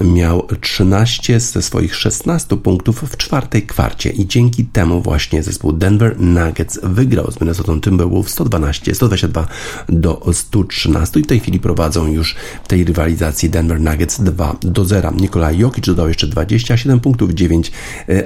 miał 0.03 0.47
13 0.62 1.39
ze 1.39 1.62
swoich 1.62 1.95
16 1.95 2.58
punktów 2.58 3.03
w 3.03 3.18
czwartej 3.18 3.62
kwarcie 3.62 4.10
i 4.10 4.28
dzięki 4.28 4.66
temu 4.66 5.01
właśnie 5.01 5.43
zespół 5.43 5.74
Denver 5.74 6.20
Nuggets 6.20 6.80
wygrał 6.84 7.32
z 7.32 7.41
Minnesota 7.41 7.74
Timberwolves 7.82 8.32
112, 8.32 8.95
122 8.95 9.47
do 9.89 10.26
113 10.34 11.20
i 11.20 11.24
w 11.24 11.28
tej 11.28 11.39
chwili 11.48 11.60
prowadzą 11.60 12.08
już 12.08 12.36
w 12.64 12.68
tej 12.68 12.84
rywalizacji 12.84 13.50
Denver 13.50 13.82
Nuggets 13.82 14.22
2 14.22 14.58
do 14.62 14.86
0. 14.86 15.12
Nikolaj 15.12 15.58
Jokic 15.58 15.86
dodał 15.86 16.08
jeszcze 16.08 16.28
27 16.28 17.00
punktów, 17.00 17.32
9 17.32 17.72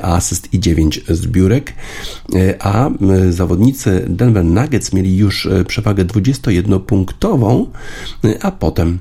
asyst 0.01 0.53
i 0.53 0.59
9 0.59 1.01
zbiórek, 1.09 1.73
E, 2.35 2.55
a 2.59 2.89
e, 2.89 3.31
zawodnicy 3.31 4.05
Denver 4.09 4.45
Nuggets 4.45 4.93
mieli 4.93 5.17
już 5.17 5.45
e, 5.45 5.65
przewagę 5.65 6.05
21-punktową, 6.05 7.65
e, 8.25 8.43
a 8.43 8.51
potem 8.51 8.99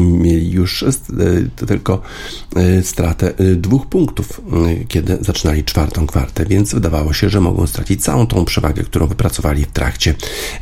mieli 0.00 0.50
już 0.50 0.82
y, 0.82 0.86
tylko 1.66 2.02
y, 2.56 2.82
stratę 2.82 3.34
dwóch 3.56 3.86
punktów, 3.86 4.40
kiedy 4.88 5.18
zaczynali 5.20 5.64
czwartą 5.64 6.06
kwartę, 6.06 6.46
więc 6.46 6.74
wydawało 6.74 7.12
się, 7.12 7.28
że 7.28 7.40
mogą 7.40 7.66
stracić 7.66 8.04
całą 8.04 8.26
tą 8.26 8.44
przewagę, 8.44 8.82
którą 8.82 9.06
wypracowali 9.06 9.64
w 9.64 9.72
trakcie 9.72 10.14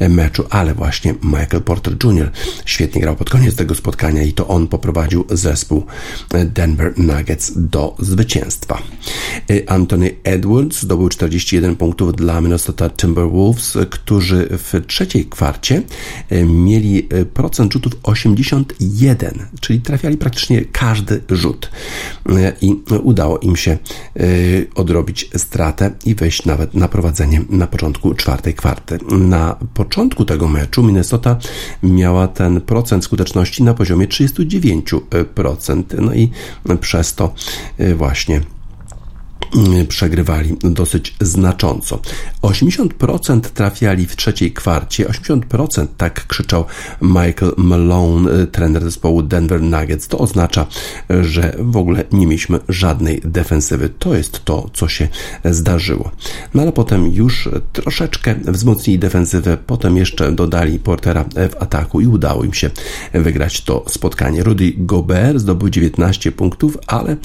meczu, 0.09 0.45
ale 0.51 0.75
właśnie 0.75 1.15
Michael 1.23 1.63
Porter 1.63 1.97
Jr. 2.05 2.31
świetnie 2.65 3.01
grał 3.01 3.17
pod 3.17 3.31
koniec 3.31 3.55
tego 3.55 3.75
spotkania 3.75 4.23
i 4.23 4.33
to 4.33 4.49
on 4.49 4.69
poprowadził 4.69 5.25
zespół 5.31 5.87
Denver 6.45 6.99
Nuggets 6.99 7.53
do 7.57 7.97
zwycięstwa. 7.99 8.83
Anthony 9.67 10.11
Edwards 10.25 10.83
zdobył 10.83 11.09
41 11.09 11.77
punktów 11.77 12.17
dla 12.17 12.41
Minnesota 12.41 12.91
Timberwolves, 12.91 13.79
którzy 13.91 14.49
w 14.51 14.87
trzeciej 14.87 15.25
kwarcie 15.27 15.83
mieli 16.47 17.09
procent 17.35 17.73
rzutów 17.73 17.93
80 18.03 18.78
jeden, 18.81 19.47
czyli 19.61 19.81
trafiali 19.81 20.17
praktycznie 20.17 20.65
każdy 20.65 21.21
rzut 21.31 21.71
i 22.61 22.83
udało 23.03 23.39
im 23.39 23.57
się 23.57 23.79
y, 24.17 24.67
odrobić 24.75 25.31
stratę 25.37 25.91
i 26.05 26.15
wejść 26.15 26.45
nawet 26.45 26.75
na 26.75 26.89
prowadzenie 26.89 27.43
na 27.51 27.67
początku 27.67 28.15
czwartej 28.15 28.55
kwarty. 28.55 28.99
Na 29.11 29.57
początku 29.75 30.25
tego 30.25 30.49
meczu 30.49 30.83
Minnesota 30.83 31.37
miała 31.83 32.29
ten 32.29 32.61
procent 32.61 33.05
skuteczności 33.05 33.63
na 33.63 33.75
poziomie 33.75 34.07
39%, 34.07 35.85
no 36.01 36.15
i 36.15 36.31
przez 36.81 37.15
to 37.15 37.35
y, 37.81 37.95
właśnie 37.95 38.41
przegrywali 39.89 40.57
dosyć 40.61 41.17
znacząco. 41.21 42.01
80% 42.43 43.41
trafiali 43.41 44.07
w 44.07 44.17
trzeciej 44.17 44.53
kwarcie, 44.53 45.07
80% 45.07 45.87
tak 45.97 46.27
krzyczał 46.27 46.65
Michael 47.03 47.53
Malone, 47.57 48.47
trener 48.47 48.83
zespołu 48.83 49.23
Denver 49.23 49.63
Nuggets. 49.63 50.09
To 50.09 50.19
oznacza, 50.19 50.67
że 51.21 51.57
w 51.59 51.77
ogóle 51.77 52.05
nie 52.13 52.27
mieliśmy 52.27 52.59
żadnej 52.69 53.21
defensywy. 53.25 53.89
To 53.99 54.15
jest 54.15 54.45
to, 54.45 54.71
co 54.73 54.89
się 54.89 55.09
zdarzyło. 55.45 56.11
No 56.55 56.63
ale 56.63 56.73
potem 56.73 57.07
już 57.07 57.49
troszeczkę 57.73 58.35
wzmocnili 58.35 58.99
defensywę, 58.99 59.57
potem 59.67 59.97
jeszcze 59.97 60.33
dodali 60.33 60.79
Portera 60.79 61.25
w 61.25 61.63
ataku 61.63 62.01
i 62.01 62.07
udało 62.07 62.45
im 62.45 62.55
się 62.55 62.71
wygrać 63.15 63.61
to 63.61 63.85
spotkanie. 63.89 64.43
Rudy 64.43 64.73
Gobert 64.77 65.39
zdobył 65.39 65.69
19 65.69 66.33
punktów, 66.33 66.79
ale 66.87 67.17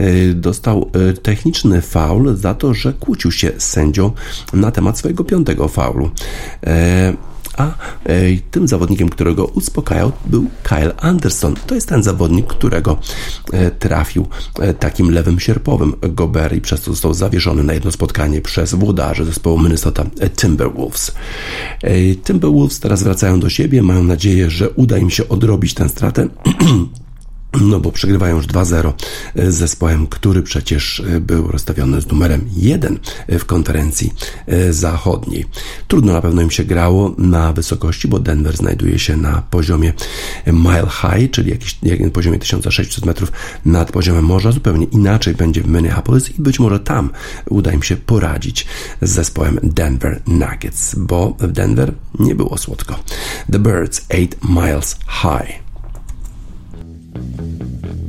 y, 0.00 0.34
dostał 0.34 0.90
y, 1.10 1.12
techniczny 1.62 1.80
faul 1.82 2.36
za 2.36 2.54
to, 2.54 2.74
że 2.74 2.92
kłócił 2.92 3.32
się 3.32 3.52
z 3.58 3.68
sędzią 3.68 4.12
na 4.52 4.70
temat 4.70 4.98
swojego 4.98 5.24
piątego 5.24 5.68
faulu. 5.68 6.10
E, 6.66 7.12
a 7.56 7.66
e, 7.66 7.72
tym 8.50 8.68
zawodnikiem, 8.68 9.08
którego 9.08 9.44
uspokajał, 9.44 10.12
był 10.26 10.46
Kyle 10.62 10.96
Anderson. 10.96 11.54
To 11.66 11.74
jest 11.74 11.88
ten 11.88 12.02
zawodnik, 12.02 12.46
którego 12.46 12.98
e, 13.52 13.70
trafił 13.70 14.26
e, 14.60 14.74
takim 14.74 15.10
lewym 15.10 15.40
sierpowym 15.40 15.94
Gobert 16.00 16.54
i 16.54 16.60
przez 16.60 16.80
to 16.80 16.90
został 16.90 17.14
zawieszony 17.14 17.62
na 17.62 17.74
jedno 17.74 17.92
spotkanie 17.92 18.40
przez 18.40 18.74
włodarzy 18.74 19.24
zespołu 19.24 19.58
Minnesota 19.58 20.04
Timberwolves. 20.36 21.12
Timberwolves 22.24 22.80
teraz 22.80 23.02
wracają 23.02 23.40
do 23.40 23.50
siebie, 23.50 23.82
mają 23.82 24.02
nadzieję, 24.02 24.50
że 24.50 24.70
uda 24.70 24.98
im 24.98 25.10
się 25.10 25.28
odrobić 25.28 25.74
tę 25.74 25.88
stratę. 25.88 26.28
No 27.60 27.80
bo 27.80 27.92
przegrywają 27.92 28.36
już 28.36 28.46
2-0 28.46 28.92
z 29.36 29.54
zespołem, 29.54 30.06
który 30.06 30.42
przecież 30.42 31.02
był 31.20 31.48
rozstawiony 31.48 32.00
z 32.00 32.06
numerem 32.06 32.48
1 32.56 32.98
w 33.28 33.44
konferencji 33.44 34.12
zachodniej. 34.70 35.46
Trudno 35.88 36.12
na 36.12 36.20
pewno 36.20 36.42
im 36.42 36.50
się 36.50 36.64
grało 36.64 37.14
na 37.18 37.52
wysokości, 37.52 38.08
bo 38.08 38.18
Denver 38.18 38.56
znajduje 38.56 38.98
się 38.98 39.16
na 39.16 39.42
poziomie 39.50 39.92
Mile 40.46 40.88
High, 40.90 41.30
czyli 41.30 41.50
jakieś, 41.50 41.78
jak 41.82 42.12
poziomie 42.12 42.38
1600 42.38 43.06
metrów 43.06 43.32
nad 43.64 43.92
poziomem 43.92 44.24
morza. 44.24 44.52
Zupełnie 44.52 44.86
inaczej 44.86 45.34
będzie 45.34 45.62
w 45.62 45.66
Minneapolis 45.66 46.30
i 46.30 46.42
być 46.42 46.60
może 46.60 46.80
tam 46.80 47.10
uda 47.48 47.72
im 47.72 47.82
się 47.82 47.96
poradzić 47.96 48.66
z 49.02 49.10
zespołem 49.10 49.58
Denver 49.62 50.22
Nuggets, 50.26 50.94
bo 50.94 51.36
w 51.38 51.52
Denver 51.52 51.94
nie 52.18 52.34
było 52.34 52.58
słodko. 52.58 52.98
The 53.52 53.58
Birds 53.58 54.06
8 54.10 54.28
Miles 54.48 54.96
High. 55.22 55.71
Thank 57.14 57.86
you. 57.86 58.01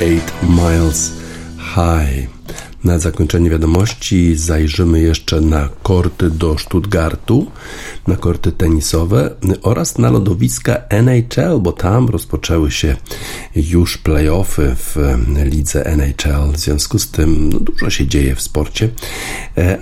Miles 0.00 1.12
High. 1.74 2.28
Na 2.84 2.98
zakończenie 2.98 3.50
wiadomości 3.50 4.36
zajrzymy 4.36 5.00
jeszcze 5.00 5.40
na 5.40 5.68
korty 5.82 6.30
do 6.30 6.58
Stuttgartu, 6.58 7.46
na 8.06 8.16
korty 8.16 8.52
tenisowe 8.52 9.34
oraz 9.62 9.98
na 9.98 10.10
lodowiska 10.10 10.76
NHL, 10.90 11.60
bo 11.60 11.72
tam 11.72 12.08
rozpoczęły 12.08 12.70
się 12.70 12.96
już 13.56 13.98
playoffy 13.98 14.76
w 14.76 14.96
lidze 15.44 15.86
NHL. 15.86 16.52
W 16.52 16.58
związku 16.58 16.98
z 16.98 17.10
tym 17.10 17.48
no, 17.48 17.60
dużo 17.60 17.90
się 17.90 18.06
dzieje 18.06 18.34
w 18.34 18.42
sporcie, 18.42 18.88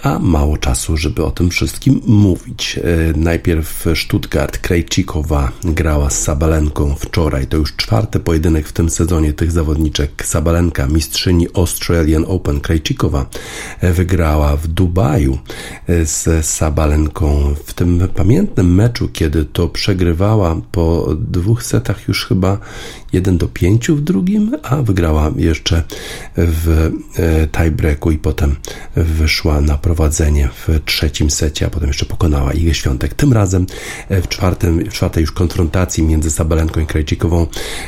a 0.03 0.18
mało 0.18 0.57
czasu, 0.57 0.97
żeby 0.97 1.24
o 1.24 1.31
tym 1.31 1.51
wszystkim 1.51 2.01
mówić. 2.07 2.79
E, 2.79 3.18
Najpierw 3.18 3.87
Stuttgart 3.95 4.59
Krejcikowa 4.59 5.53
grała 5.64 6.11
z 6.11 6.22
Sabalenką 6.22 6.95
wczoraj. 6.95 7.47
To 7.47 7.57
już 7.57 7.77
czwarty 7.77 8.20
pojedynek 8.20 8.68
w 8.68 8.72
tym 8.72 8.91
sezonie 8.91 9.33
tych 9.33 9.53
zawodniczek. 9.53 10.27
Sabalenka, 10.27 10.87
mistrzyni 10.87 11.47
Australian 11.55 12.24
Open 12.29 12.61
Krejcikowa 12.61 13.27
e, 13.81 13.93
wygrała 13.93 14.57
w 14.57 14.66
Dubaju 14.66 15.39
z 16.05 16.47
Sabalenką 16.47 17.55
w 17.66 17.74
tym 17.74 18.09
pamiętnym 18.14 18.74
meczu, 18.74 19.09
kiedy 19.12 19.45
to 19.45 19.68
przegrywała 19.68 20.57
po 20.72 21.14
dwóch 21.20 21.62
setach 21.62 22.09
już 22.09 22.27
chyba 22.27 22.59
1 23.12 23.39
do 23.39 23.49
5 23.49 23.89
w 23.89 24.01
drugim, 24.01 24.53
a 24.62 24.83
wygrała 24.83 25.31
jeszcze 25.37 25.83
w 26.37 26.91
e, 27.18 27.47
tiebreaku 27.47 28.11
i 28.11 28.18
potem 28.18 28.57
wyszła 28.97 29.61
na 29.67 29.79
prowadzenie 29.79 30.49
w 30.67 30.81
trzecim 30.85 31.31
secie, 31.31 31.67
a 31.67 31.71
potem 31.71 31.89
jeszcze 31.89 32.07
pokonała 32.07 32.53
Igę 32.53 32.75
Świątek. 32.75 33.14
Tym 33.14 33.33
razem 33.33 33.67
e, 34.09 34.23
w, 34.23 34.29
czwartym, 34.29 34.85
w 34.91 34.93
czwartej 34.93 35.21
już 35.21 35.33
konfrontacji 35.33 36.03
między 36.03 36.31
Sabalenką 36.31 36.81
i 36.81 36.87
Krajcikową 36.87 37.47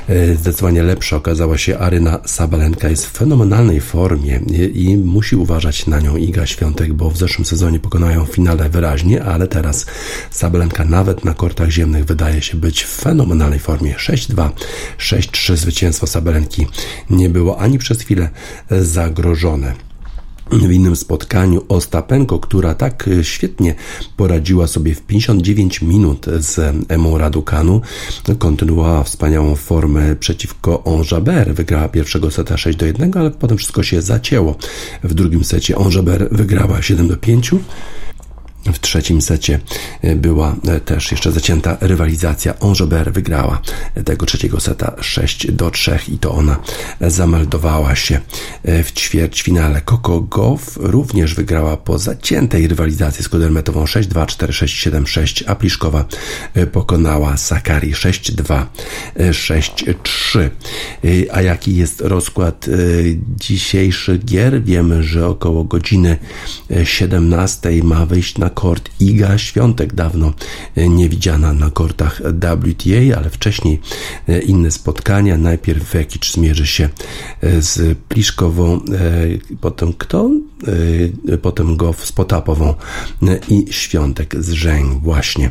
e, 0.09 0.35
zdecydowanie 0.35 0.83
lepsza 0.83 1.17
okazała 1.17 1.59
się 1.59 1.79
Aryna 1.79 2.19
Sabalenka. 2.25 2.89
Jest 2.89 3.07
w 3.07 3.11
fenomenalnej 3.11 3.81
formie 3.81 4.41
i, 4.47 4.83
i 4.85 4.97
musi 4.97 5.37
uważać 5.37 5.87
na 5.87 6.01
nią 6.01 6.17
Iga 6.17 6.47
Świątek, 6.47 6.93
bo 6.93 7.11
w 7.11 7.17
zeszłym 7.17 7.45
sezonie 7.45 7.81
pokonała 7.81 8.13
ją 8.13 8.27
w 8.27 8.31
finale 8.31 8.69
wyraźnie, 8.69 9.25
ale 9.25 9.49
teraz 9.49 9.87
Sabalenka 10.31 10.85
nawet 10.85 11.25
na 11.25 11.35
kortach 11.35 11.71
ziemnych 11.71 12.05
wydaje 12.05 12.43
się 12.43 12.57
być 12.57 12.85
w 12.85 12.89
fenomenalnej 12.89 13.59
formie. 13.59 13.95
6-2, 13.95 14.51
6-3 14.99 15.57
zwycięstwo 15.57 16.07
Sabalenki 16.07 16.67
nie 17.11 17.29
było 17.29 17.59
ani 17.61 17.79
przez 17.79 18.01
chwilę 18.01 18.31
zagrożone 18.71 19.88
w 20.53 20.73
innym 20.73 20.97
spotkaniu 20.97 21.63
Ostapenko, 21.69 22.39
która 22.39 22.75
tak 22.75 23.11
świetnie 23.23 23.75
poradziła 24.17 24.67
sobie 24.67 24.95
w 24.95 25.03
59 25.03 25.83
minut 25.83 26.27
z 26.39 26.77
Emą 26.89 27.19
Radukanu, 27.19 27.81
kontynuowała 28.39 29.03
wspaniałą 29.03 29.55
formę 29.55 30.17
przeciwko 30.17 30.85
Onjaber. 30.85 31.55
Wygrała 31.55 31.89
pierwszego 31.89 32.31
seta 32.31 32.57
6 32.57 32.79
do 32.79 32.87
1, 32.87 33.11
ale 33.15 33.31
potem 33.31 33.59
wszystko 33.59 33.83
się 33.83 34.03
zacięło. 34.03 34.57
W 35.05 35.15
drugim 35.15 35.45
secie 35.45 35.77
Onjaber 35.77 36.29
wygrała 36.31 36.83
7 36.83 37.09
do 37.09 37.17
5. 37.17 37.51
W 38.65 38.79
trzecim 38.79 39.23
secie 39.23 39.61
była 40.17 40.57
też 40.85 41.11
jeszcze 41.11 41.33
zacięta 41.33 41.77
rywalizacja. 41.81 42.59
Ongeber 42.59 43.13
wygrała 43.13 43.63
tego 44.05 44.27
trzeciego 44.27 44.61
seta 44.61 44.97
6 45.01 45.53
do 45.53 45.71
3 45.71 45.99
i 46.09 46.19
to 46.19 46.33
ona 46.33 46.57
zameldowała 47.01 47.95
się 47.95 48.21
w 48.65 48.93
ćwierćfinale. 48.93 49.81
Coco 49.81 50.21
Goff 50.21 50.77
również 50.77 51.35
wygrała 51.35 51.77
po 51.77 51.99
zaciętej 51.99 52.69
rywalizacji 52.69 53.25
z 53.25 53.29
Kudermetową 53.29 53.85
6-2, 53.85 54.27
4-6, 54.27 54.91
7-6, 54.91 55.45
a 55.47 55.55
Pliszkowa 55.55 56.05
pokonała 56.73 57.37
Sakari 57.37 57.93
6-2, 57.93 58.67
6-3. 59.17 59.95
3. 60.03 60.51
Y, 61.05 61.27
A 61.33 61.43
jaki 61.43 61.77
jest 61.77 62.01
rozkład 62.01 62.67
dzisiejszych 63.37 64.25
gier? 64.25 64.63
Wiemy, 64.63 65.03
że 65.03 65.27
około 65.27 65.65
godziny 65.65 66.17
y, 66.71 66.87
17 66.87 67.71
ma 67.83 68.07
wyjść 68.07 68.39
na 68.39 68.48
kort 68.51 68.91
Iga 69.01 69.39
Świątek, 69.39 69.95
dawno 69.95 70.33
y, 70.79 70.89
niewidziana 70.89 71.53
na 71.53 71.71
kortach 71.71 72.23
WTA, 72.23 73.19
ale 73.19 73.31
wcześniej 73.31 73.81
y, 74.29 74.41
inne 74.41 74.71
spotkania. 74.71 75.39
Najpierw 75.39 75.93
Vekic 75.93 76.33
zmierzy 76.33 76.67
się 76.67 76.89
y, 77.45 77.63
z 77.63 77.99
Pliszkową, 77.99 78.81
potem 79.61 79.93
kto? 79.93 80.31
Potem 81.43 81.77
Goff 81.77 82.07
z 82.07 82.13
Potapową 82.13 82.75
i 83.49 83.67
Świątek 83.73 84.35
z 84.39 84.53
Żeń 84.53 85.01
właśnie 85.03 85.51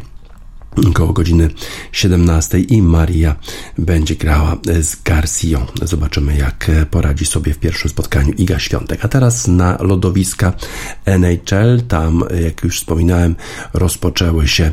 około 0.89 1.14
godziny 1.14 1.50
17 1.91 2.60
i 2.60 2.82
Maria 2.82 3.36
będzie 3.78 4.16
grała 4.16 4.58
z 4.82 5.04
Garcją. 5.04 5.66
Zobaczymy 5.82 6.38
jak 6.38 6.72
poradzi 6.92 7.26
sobie 7.26 7.54
w 7.54 7.60
pierwszym 7.60 7.90
spotkaniu 7.90 8.34
Iga 8.38 8.60
Świątek. 8.60 9.06
A 9.06 9.08
teraz 9.08 9.48
na 9.48 9.78
lodowiska 9.80 10.54
NHL. 11.06 11.82
Tam, 11.88 12.24
jak 12.44 12.64
już 12.64 12.80
wspominałem, 12.80 13.36
rozpoczęły 13.74 14.48
się 14.48 14.72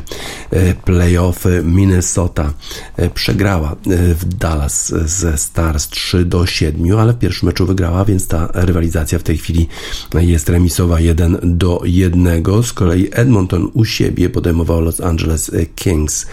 e, 0.51 0.73
playoffy. 0.73 1.61
Minnesota 1.65 2.53
e, 2.97 3.09
przegrała 3.09 3.71
e, 3.71 3.75
w 4.13 4.25
Dallas 4.25 4.93
ze 5.05 5.37
Stars 5.37 5.87
3 5.87 6.25
do 6.25 6.45
7, 6.45 6.99
ale 6.99 7.13
w 7.13 7.19
pierwszym 7.19 7.45
meczu 7.47 7.65
wygrała, 7.65 8.05
więc 8.05 8.27
ta 8.27 8.49
rywalizacja 8.53 9.19
w 9.19 9.23
tej 9.23 9.37
chwili 9.37 9.67
jest 10.13 10.49
remisowa 10.49 10.99
1 10.99 11.37
do 11.43 11.81
1. 11.85 12.43
Z 12.63 12.73
kolei 12.73 13.09
Edmonton 13.11 13.71
u 13.73 13.85
siebie 13.85 14.29
podejmował 14.29 14.81
Los 14.81 15.01
Angeles 15.01 15.51
Kings. 15.75 16.25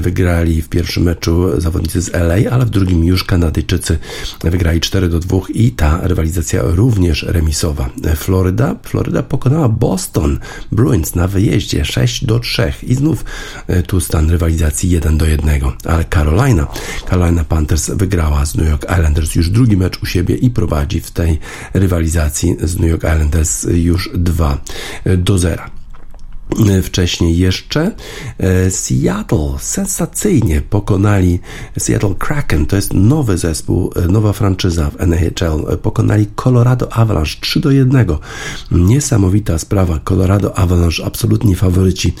Wygrali 0.00 0.62
w 0.62 0.68
pierwszym 0.68 1.02
meczu 1.02 1.60
zawodnicy 1.60 1.95
z 2.00 2.14
LA, 2.14 2.50
ale 2.50 2.66
w 2.66 2.70
drugim 2.70 3.04
już 3.04 3.24
Kanadyjczycy 3.24 3.98
wygrali 4.40 4.80
4 4.80 5.08
do 5.08 5.18
2 5.18 5.38
i 5.54 5.70
ta 5.70 6.00
rywalizacja 6.02 6.62
również 6.64 7.22
remisowa. 7.22 7.90
Floryda, 8.16 8.76
Floryda 8.82 9.22
pokonała 9.22 9.68
Boston 9.68 10.38
Bruins 10.72 11.14
na 11.14 11.28
wyjeździe 11.28 11.84
6 11.84 12.24
do 12.24 12.38
3 12.38 12.72
i 12.82 12.94
znów 12.94 13.24
e, 13.66 13.82
tu 13.82 14.00
stan 14.00 14.30
rywalizacji 14.30 14.90
1 14.90 15.18
do 15.18 15.26
1, 15.26 15.60
ale 15.84 16.04
Carolina, 16.14 16.66
Carolina 17.10 17.44
Panthers 17.44 17.90
wygrała 17.90 18.46
z 18.46 18.54
New 18.54 18.68
York 18.68 18.84
Islanders 18.84 19.34
już 19.34 19.50
drugi 19.50 19.76
mecz 19.76 20.02
u 20.02 20.06
siebie 20.06 20.36
i 20.36 20.50
prowadzi 20.50 21.00
w 21.00 21.10
tej 21.10 21.38
rywalizacji 21.74 22.56
z 22.62 22.78
New 22.78 22.90
York 22.90 23.04
Islanders 23.04 23.66
już 23.70 24.10
2 24.14 24.58
do 25.16 25.38
0. 25.38 25.75
Wcześniej 26.82 27.38
jeszcze 27.38 27.92
e, 28.38 28.70
Seattle 28.70 29.54
sensacyjnie 29.58 30.60
pokonali 30.60 31.40
Seattle 31.78 32.14
Kraken. 32.18 32.66
To 32.66 32.76
jest 32.76 32.94
nowy 32.94 33.38
zespół, 33.38 33.92
e, 33.96 34.08
nowa 34.08 34.32
franczyza 34.32 34.90
w 34.90 35.00
NHL. 35.00 35.72
E, 35.72 35.76
Pokonali 35.76 36.26
Colorado 36.36 36.92
Avalanche 36.92 37.36
3 37.40 37.60
do 37.60 37.70
1. 37.70 38.06
Niesamowita 38.70 39.58
sprawa. 39.58 40.00
Colorado 40.04 40.58
Avalanche 40.58 41.04
absolutnie 41.04 41.56
faworyci, 41.56 42.14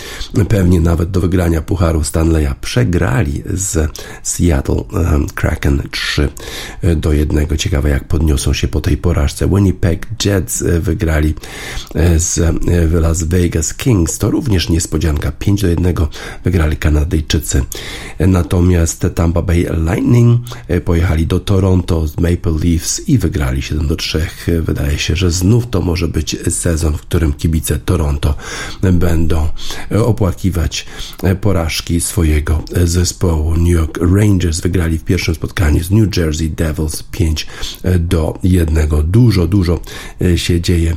pewnie 0.48 0.80
nawet 0.80 1.10
do 1.10 1.20
wygrania 1.20 1.62
Pucharu 1.62 2.04
Stanleya. 2.04 2.54
Przegrali 2.60 3.42
z 3.54 3.90
Seattle 4.22 4.84
Kraken 5.34 5.82
3 5.90 6.28
do 6.96 7.12
1. 7.12 7.58
Ciekawe 7.58 7.90
jak 7.90 8.04
podniosą 8.04 8.52
się 8.52 8.68
po 8.68 8.80
tej 8.80 8.96
porażce. 8.96 9.48
Winnipeg 9.48 10.06
Jets 10.24 10.62
e, 10.62 10.80
wygrali 10.80 11.34
e, 11.94 12.18
z 12.18 12.38
e, 12.38 13.00
Las 13.00 13.22
Vegas 13.22 13.74
Kings. 13.74 14.15
To 14.18 14.30
również 14.30 14.68
niespodzianka. 14.68 15.32
5 15.32 15.62
do 15.62 15.68
1 15.68 15.94
wygrali 16.44 16.76
Kanadyjczycy. 16.76 17.62
Natomiast 18.18 19.06
Tampa 19.14 19.42
Bay 19.42 19.66
Lightning 19.86 20.40
e, 20.68 20.80
pojechali 20.80 21.26
do 21.26 21.40
Toronto 21.40 22.06
z 22.06 22.16
Maple 22.16 22.52
Leafs 22.64 23.08
i 23.08 23.18
wygrali 23.18 23.62
7 23.62 23.86
do 23.86 23.96
3. 23.96 24.26
Wydaje 24.62 24.98
się, 24.98 25.16
że 25.16 25.30
znów 25.30 25.66
to 25.70 25.80
może 25.80 26.08
być 26.08 26.36
sezon, 26.48 26.92
w 26.96 27.00
którym 27.00 27.32
kibice 27.32 27.78
Toronto 27.78 28.34
będą 28.92 29.48
opłakiwać 29.90 30.86
porażki 31.40 32.00
swojego 32.00 32.62
zespołu. 32.84 33.56
New 33.56 33.68
York 33.68 33.98
Rangers 34.16 34.60
wygrali 34.60 34.98
w 34.98 35.04
pierwszym 35.04 35.34
spotkaniu 35.34 35.84
z 35.84 35.90
New 35.90 36.16
Jersey 36.16 36.50
Devils 36.50 37.02
5 37.02 37.46
do 37.98 38.38
1. 38.42 38.88
Dużo, 39.04 39.46
dużo 39.46 39.80
e, 40.20 40.38
się 40.38 40.60
dzieje 40.60 40.96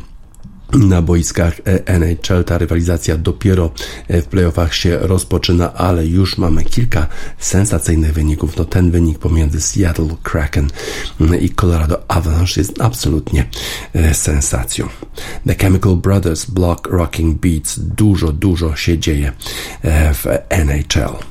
na 0.73 1.01
boiskach 1.01 1.59
e, 1.59 1.87
NHL. 1.87 2.43
Ta 2.43 2.57
rywalizacja 2.57 3.17
dopiero 3.17 3.71
e, 4.07 4.21
w 4.21 4.25
playoffach 4.25 4.75
się 4.75 4.97
rozpoczyna, 4.97 5.73
ale 5.73 6.05
już 6.05 6.37
mamy 6.37 6.63
kilka 6.63 7.07
sensacyjnych 7.39 8.13
wyników. 8.13 8.57
No 8.57 8.65
ten 8.65 8.91
wynik 8.91 9.19
pomiędzy 9.19 9.61
Seattle 9.61 10.15
Kraken 10.23 10.67
mm, 11.21 11.39
i 11.39 11.49
Colorado 11.49 12.03
Avalanche 12.07 12.61
jest 12.61 12.81
absolutnie 12.81 13.45
e, 13.93 14.13
sensacją. 14.13 14.87
The 15.47 15.55
Chemical 15.55 15.95
Brothers 15.95 16.45
Block 16.45 16.87
Rocking 16.87 17.41
Beats. 17.41 17.79
Dużo, 17.79 18.31
dużo 18.31 18.75
się 18.75 18.99
dzieje 18.99 19.31
w 20.13 20.25
NHL. 20.49 21.29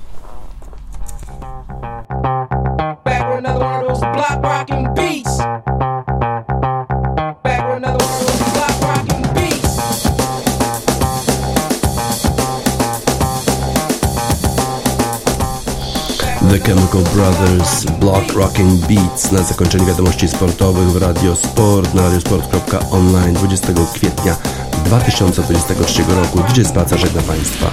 The 16.49 16.59
Chemical 16.59 17.03
Brothers 17.15 17.85
Block 18.01 18.33
Rocking 18.33 18.87
Beats 18.87 19.33
na 19.33 19.43
zakończenie 19.43 19.87
wiadomości 19.87 20.29
sportowych 20.29 20.91
w 20.91 20.97
Radio 20.97 21.37
Sport 21.37 21.95
na 21.95 22.03
radiosport.online 22.03 23.35
20 23.35 23.69
kwietnia 23.95 24.37
2023 24.85 26.03
roku. 26.03 26.53
DJ 26.53 26.63
Spaca 26.65 26.97
żegna 26.97 27.23
Państwa. 27.23 27.71